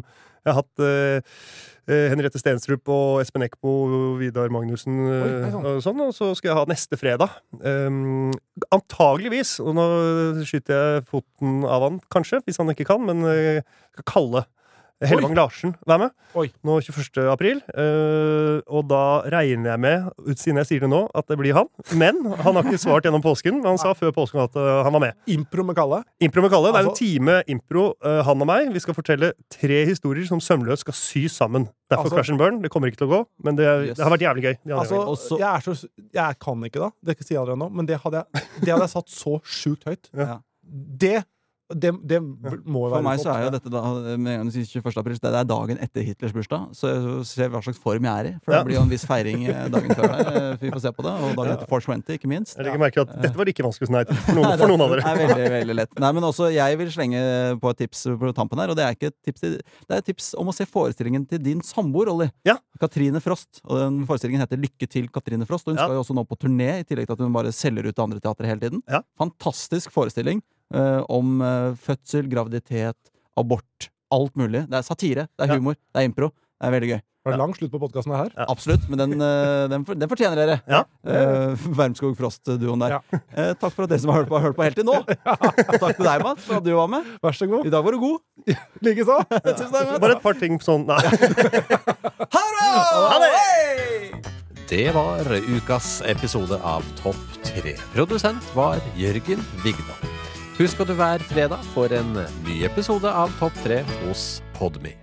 [0.47, 1.39] Jeg har hatt eh,
[1.91, 3.73] eh, Henriette Stenstrup og Espen Eckbo,
[4.21, 7.35] Vidar Magnussen eh, Oi, og sånn, og så skal jeg ha neste fredag.
[7.59, 8.31] Um,
[8.71, 9.87] antageligvis, og nå
[10.47, 13.65] skyter jeg foten av han, kanskje, hvis han ikke kan, men jeg
[13.97, 14.45] skal kalle
[15.05, 16.47] Hellevang Larsen være med Oi.
[16.65, 17.27] nå 21.
[17.29, 17.59] april.
[17.77, 21.53] Uh, og da regner jeg med, ut siden jeg sier det nå, at det blir
[21.57, 21.69] han.
[22.01, 23.59] Men han har ikke svart gjennom påsken.
[23.61, 25.19] Men han sa før påsken at uh, han var med.
[25.29, 26.01] Impro med Kalle.
[26.25, 26.73] Impro med Kalle.
[26.73, 28.73] Det er en Altså- time impro, uh, han og meg.
[28.73, 31.69] Vi skal fortelle tre historier som sømløst skal sys sammen.
[31.93, 32.63] Derfor Altså- Crash and Burn.
[32.65, 33.97] Det kommer ikke til å gå, men det, Yes.
[33.99, 34.57] det har vært jævlig gøy.
[34.73, 34.97] Altså.
[35.07, 38.01] Også- jeg, er så, jeg kan ikke da, det sier jeg allerede nå, men det
[38.01, 40.09] hadde jeg, det hadde jeg satt så sjukt høyt.
[40.17, 40.39] Ja.
[40.67, 41.25] Det,
[41.75, 43.81] det, det må jo For meg så er jo dette da,
[44.15, 45.01] med en gang du sier 21.
[45.03, 46.69] april, det er dagen etter Hitlers bursdag.
[46.79, 46.91] Så
[47.27, 48.33] ser hva slags form jeg er i.
[48.45, 50.31] For det blir jo en viss feiring eh, dagen før der.
[50.31, 51.15] eh, Vi får se på det.
[51.27, 52.55] Og dagen etter 420, ikke minst.
[52.55, 54.95] Jeg legger merke at dette var ikke vanskelig nei til for noen, for noen av
[54.95, 55.03] dere.
[55.11, 55.99] er veldig, veldig lett.
[56.07, 57.25] Nei, men også jeg vil slenge
[57.63, 60.03] på et tips på tampen her, og det er ikke et tips til, Det er
[60.05, 62.31] et tips om å se forestillingen til din samboer, Olli.
[62.47, 62.57] Ja.
[62.81, 63.61] Katrine Frost.
[63.67, 65.67] Og den forestillingen heter Lykke til, Katrine Frost.
[65.67, 65.87] Og hun Ja.
[65.91, 68.05] skal jo også nå på turné, i tillegg til at hun bare selger ut til
[68.07, 68.83] andre teatre hele tiden.
[68.87, 69.03] Ja.
[69.19, 70.43] Fantastisk forestilling
[70.73, 72.97] om eh, fødsel, graviditet,
[73.39, 73.91] abort.
[74.15, 74.65] Alt mulig.
[74.71, 75.59] Det er satire, det er Ja.
[75.59, 76.29] humor, det er impro.
[76.31, 77.01] Det er veldig gøy.
[77.27, 78.29] Var det lang slutt på podkasten her?
[78.39, 78.45] Ja.
[78.53, 80.61] Absolutt, men den, eh, den, den fortjener dere.
[80.71, 80.85] Ja.
[81.05, 82.95] Eh, Wermskog Frost-duoen der.
[82.95, 83.01] Ja.
[83.35, 84.95] Eh, takk for at dere som har hørt på, har hørt på helt til nå.
[85.83, 87.03] Takk til deg, Mats, for at du var med.
[87.27, 87.67] Vær så god.
[87.67, 88.21] I dag var du god.
[88.87, 89.19] Likeså.
[89.99, 91.03] Bare et par ting sånn Nei.
[92.37, 93.33] Ha det!
[94.71, 97.75] Det var ukas episode av Topp 3.
[97.95, 100.15] Produsent var Jørgen Vigdal.
[100.57, 102.15] Husk at du hver fredag får en
[102.47, 104.23] ny episode av Topp 3 hos
[104.57, 104.95] Podme.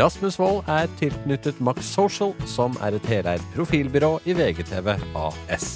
[0.00, 5.68] Rasmus Wold er tilknyttet Max Social, som er et heleid profilbyrå i VGTV AS.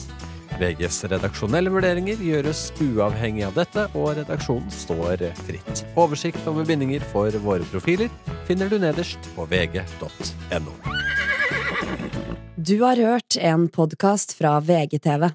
[0.57, 5.85] VGs redaksjonelle vurderinger gjøres uavhengig av dette, og redaksjonen står fritt.
[6.01, 8.09] Oversikt over bindinger for våre profiler
[8.49, 10.79] finner du nederst på vg.no.
[12.57, 15.35] Du har hørt en podkast fra VGTV.